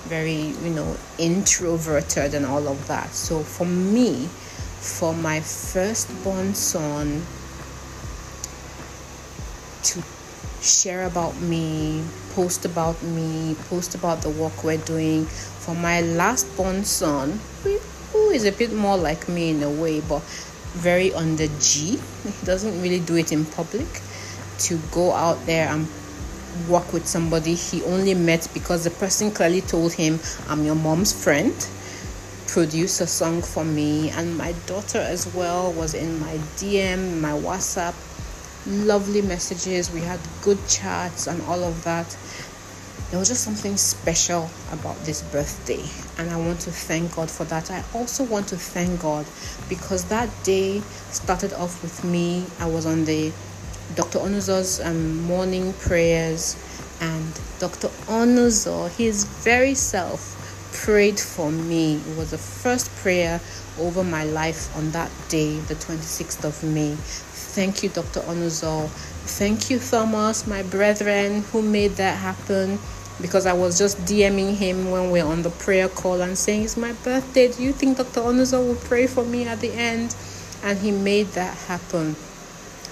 very, 0.08 0.54
you 0.64 0.70
know, 0.70 0.98
introverted 1.18 2.34
and 2.34 2.46
all 2.46 2.68
of 2.68 2.88
that. 2.88 3.14
So 3.14 3.40
for 3.44 3.66
me, 3.66 4.28
for 4.80 5.14
my 5.14 5.40
firstborn 5.42 6.56
son 6.56 7.24
to 9.84 10.04
share 10.62 11.06
about 11.06 11.40
me, 11.42 12.04
post 12.34 12.66
about 12.66 13.02
me, 13.04 13.56
post 13.70 13.96
about 13.96 14.22
the 14.22 14.30
work 14.30 14.64
we're 14.64 14.78
doing. 14.78 15.26
For 15.26 15.76
my 15.76 16.02
last 16.02 16.46
born 16.58 16.84
son, 16.84 17.40
who 18.12 18.30
is 18.30 18.46
a 18.46 18.52
bit 18.52 18.74
more 18.74 18.98
like 18.98 19.28
me 19.28 19.52
in 19.52 19.64
a 19.64 19.70
way, 19.70 20.02
but 20.02 20.22
very 20.74 21.10
the 21.10 21.50
G. 21.60 22.00
He 22.24 22.46
doesn't 22.46 22.82
really 22.82 23.00
do 23.00 23.16
it 23.16 23.32
in 23.32 23.46
public. 23.46 23.88
To 24.60 24.78
go 24.92 25.12
out 25.12 25.44
there 25.48 25.68
and 25.70 25.88
work 26.68 26.94
with 26.94 27.08
somebody 27.08 27.56
he 27.56 27.84
only 27.84 28.14
met 28.14 28.48
because 28.54 28.84
the 28.84 28.90
person 28.92 29.32
clearly 29.32 29.62
told 29.62 29.94
him, 29.94 30.20
I'm 30.48 30.64
your 30.64 30.76
mom's 30.76 31.12
friend. 31.12 31.54
Produce 32.48 33.00
a 33.02 33.08
song 33.08 33.42
for 33.42 33.64
me, 33.64 34.10
and 34.10 34.38
my 34.38 34.52
daughter 34.66 34.98
as 34.98 35.34
well 35.34 35.72
was 35.74 35.94
in 35.94 36.20
my 36.20 36.36
DM, 36.58 37.22
my 37.22 37.32
WhatsApp. 37.32 37.96
Lovely 38.68 39.22
messages. 39.22 39.90
We 39.92 40.02
had 40.02 40.20
good 40.42 40.60
chats 40.68 41.28
and 41.28 41.42
all 41.44 41.64
of 41.64 41.84
that 41.84 42.16
there 43.12 43.20
was 43.20 43.28
just 43.28 43.44
something 43.44 43.76
special 43.76 44.50
about 44.72 44.96
this 45.04 45.22
birthday 45.34 45.84
and 46.18 46.30
i 46.30 46.38
want 46.38 46.62
to 46.62 46.72
thank 46.72 47.14
god 47.14 47.30
for 47.30 47.44
that 47.44 47.70
i 47.70 47.84
also 47.94 48.24
want 48.24 48.48
to 48.48 48.56
thank 48.56 49.02
god 49.02 49.26
because 49.68 50.06
that 50.06 50.30
day 50.44 50.80
started 51.12 51.52
off 51.54 51.84
with 51.84 52.06
me 52.06 52.46
i 52.60 52.66
was 52.66 52.86
on 52.86 53.04
the 53.04 53.32
dr 53.96 54.18
onuzo's 54.20 54.80
um, 54.82 55.22
morning 55.24 55.74
prayers 55.74 56.56
and 57.02 57.40
dr 57.60 57.88
onuzo 58.08 58.90
his 58.92 59.24
very 59.44 59.76
self 59.76 60.38
prayed 60.74 61.20
for 61.20 61.52
me 61.52 61.96
it 61.96 62.18
was 62.18 62.32
the 62.32 62.38
first 62.38 62.90
prayer 62.98 63.40
over 63.80 64.04
my 64.04 64.24
life 64.24 64.76
on 64.78 64.92
that 64.92 65.12
day 65.30 65.58
the 65.62 65.76
26th 65.76 66.44
of 66.44 66.64
may 66.64 66.96
thank 66.96 67.84
you 67.84 67.90
dr 67.90 68.20
onuzo 68.22 68.88
thank 69.38 69.70
you 69.70 69.80
thomas 69.80 70.48
my 70.48 70.64
brethren 70.64 71.42
who 71.52 71.62
made 71.62 71.92
that 71.92 72.18
happen 72.18 72.80
because 73.22 73.46
I 73.46 73.54
was 73.54 73.78
just 73.78 73.98
DMing 74.00 74.56
him 74.56 74.90
when 74.90 75.12
we 75.12 75.20
are 75.20 75.32
on 75.32 75.44
the 75.44 75.50
prayer 75.52 75.88
call 75.88 76.22
and 76.22 76.38
saying, 76.38 76.64
It's 76.64 76.78
my 76.78 76.94
birthday. 77.04 77.52
Do 77.52 77.62
you 77.64 77.72
think 77.72 77.98
Dr. 77.98 78.22
Onuzo 78.22 78.66
will 78.66 78.76
pray 78.76 79.08
for 79.08 79.24
me 79.24 79.46
at 79.46 79.60
the 79.60 79.72
end? 79.72 80.16
And 80.64 80.80
he 80.80 80.92
made 80.92 81.28
that 81.28 81.56
happen. 81.58 82.16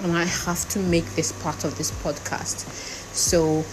And 0.02 0.16
I 0.16 0.26
have 0.26 0.68
to 0.70 0.80
make 0.80 1.06
this 1.16 1.32
part 1.32 1.64
of 1.64 1.78
this 1.78 1.92
podcast. 1.92 2.68
So 3.14 3.64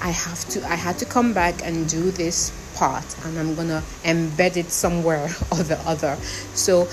I 0.00 0.10
have 0.10 0.44
to 0.50 0.64
I 0.66 0.74
had 0.74 0.98
to 0.98 1.04
come 1.04 1.32
back 1.32 1.62
and 1.64 1.88
do 1.88 2.10
this 2.10 2.52
part 2.74 3.04
and 3.24 3.38
I'm 3.38 3.54
gonna 3.54 3.82
embed 4.02 4.56
it 4.56 4.70
somewhere 4.70 5.28
or 5.52 5.58
the 5.62 5.78
other. 5.86 6.16
So 6.54 6.88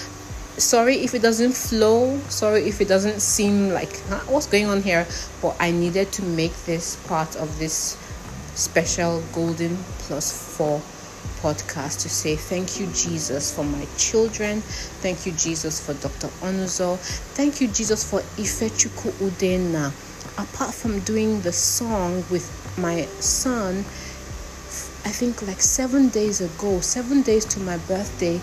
sorry 0.57 0.97
if 0.97 1.13
it 1.13 1.21
doesn't 1.21 1.53
flow 1.53 2.19
sorry 2.29 2.63
if 2.67 2.81
it 2.81 2.87
doesn't 2.87 3.19
seem 3.19 3.69
like 3.69 3.95
what's 4.25 4.47
going 4.47 4.65
on 4.65 4.81
here 4.81 5.05
but 5.39 5.55
i 5.59 5.69
needed 5.69 6.11
to 6.11 6.23
make 6.23 6.51
this 6.65 6.95
part 7.05 7.35
of 7.35 7.59
this 7.59 7.95
special 8.57 9.21
Golden 9.33 9.77
Plus 9.99 10.57
4 10.57 10.81
podcast 11.41 12.01
to 12.01 12.09
say 12.09 12.35
thank 12.35 12.79
you, 12.79 12.87
Jesus, 12.87 13.53
for 13.53 13.63
my 13.63 13.85
children. 13.97 14.61
Thank 15.01 15.25
you, 15.25 15.31
Jesus, 15.33 15.79
for 15.83 15.93
Dr. 15.95 16.27
Onuzo. 16.45 16.97
Thank 17.35 17.61
you, 17.61 17.67
Jesus, 17.67 18.03
for 18.03 18.19
Ifechuku 18.41 19.11
Udena. 19.19 19.91
Apart 20.37 20.73
from 20.73 20.99
doing 21.01 21.41
the 21.41 21.51
song 21.51 22.23
with 22.29 22.45
my 22.77 23.05
son, 23.19 23.79
I 25.05 25.11
think 25.11 25.41
like 25.47 25.61
seven 25.61 26.09
days 26.09 26.41
ago, 26.41 26.79
seven 26.81 27.21
days 27.21 27.45
to 27.45 27.59
my 27.59 27.77
birthday, 27.87 28.37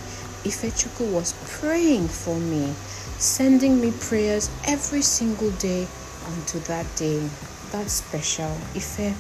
Ifechuku 0.44 1.12
was 1.12 1.34
praying 1.60 2.08
for 2.08 2.36
me, 2.36 2.74
sending 3.18 3.80
me 3.80 3.92
prayers 4.00 4.50
every 4.66 5.02
single 5.02 5.50
day 5.52 5.86
until 6.26 6.60
that 6.62 6.86
day. 6.96 7.28
That's 7.70 7.92
special. 7.92 8.56
Ife 8.74 9.14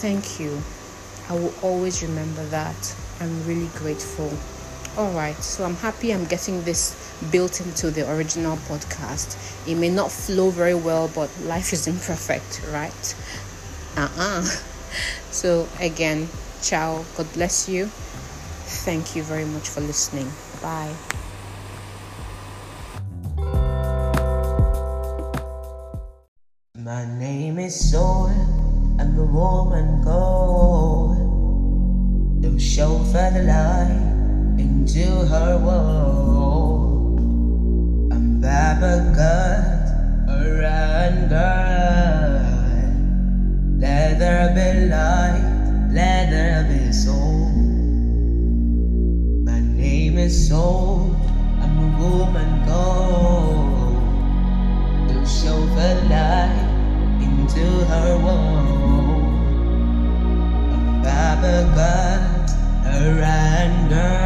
Thank 0.00 0.38
you. 0.38 0.60
I 1.28 1.34
will 1.34 1.54
always 1.62 2.02
remember 2.02 2.44
that. 2.46 2.94
I'm 3.20 3.46
really 3.46 3.68
grateful. 3.76 4.32
All 4.96 5.12
right, 5.12 5.36
so 5.36 5.64
I'm 5.64 5.76
happy 5.76 6.12
I'm 6.12 6.24
getting 6.24 6.62
this 6.64 6.96
built 7.30 7.60
into 7.60 7.90
the 7.90 8.10
original 8.10 8.56
podcast. 8.68 9.36
It 9.68 9.76
may 9.76 9.90
not 9.90 10.10
flow 10.10 10.50
very 10.50 10.74
well, 10.74 11.10
but 11.14 11.30
life 11.42 11.72
is 11.72 11.86
imperfect, 11.86 12.62
right? 12.72 13.14
Uh 13.96 14.08
uh-uh. 14.16 14.40
uh 14.40 14.44
So, 15.30 15.68
again, 15.80 16.28
ciao. 16.62 17.04
God 17.16 17.30
bless 17.34 17.68
you. 17.68 17.86
Thank 18.86 19.14
you 19.14 19.22
very 19.22 19.44
much 19.44 19.68
for 19.68 19.80
listening. 19.80 20.30
Bye. 20.62 20.94
My 26.74 27.04
name 27.18 27.58
is 27.58 27.90
Soul, 27.90 28.30
woman. 28.98 31.25
To 32.42 32.58
show 32.60 32.98
further 33.12 33.42
light 33.42 34.56
into 34.58 35.04
her 35.26 35.58
world. 35.58 37.20
I'm 38.12 38.40
Baba 38.40 39.12
God, 39.16 40.28
a 40.28 40.32
run 40.60 41.28
girl. 41.28 42.46
Let 43.78 44.18
there 44.18 44.48
be 44.54 44.88
light, 44.88 45.90
let 45.92 46.30
there 46.30 46.64
be 46.64 46.92
soul. 46.92 47.50
My 49.44 49.60
name 49.60 50.18
is 50.18 50.48
Soul, 50.48 51.16
I'm 51.60 51.78
a 51.78 51.88
woman 51.98 52.66
gold. 52.66 53.96
To 55.08 55.26
show 55.26 55.66
the 55.74 55.94
light 56.08 56.68
into 57.20 57.84
her 57.86 58.18
world. 58.24 58.85
Babylon, 61.06 62.20
her 62.82 63.22
anger. 63.22 64.18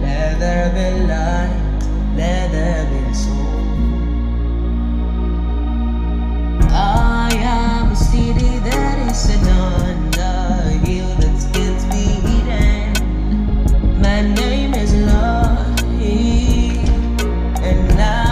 Let 0.00 0.38
there 0.38 0.70
be 0.76 0.90
light, 1.10 1.82
let 2.16 2.52
there 2.52 2.86
be 2.92 3.12
soul. 3.12 3.90
I 6.70 7.30
am 7.34 7.90
a 7.90 7.96
city 7.96 8.58
that 8.68 9.10
is 9.10 9.16
a 9.16 9.48
on. 9.48 9.80
My 14.00 14.22
name 14.22 14.72
is 14.74 14.94
and 17.60 17.98
I'm. 17.98 18.30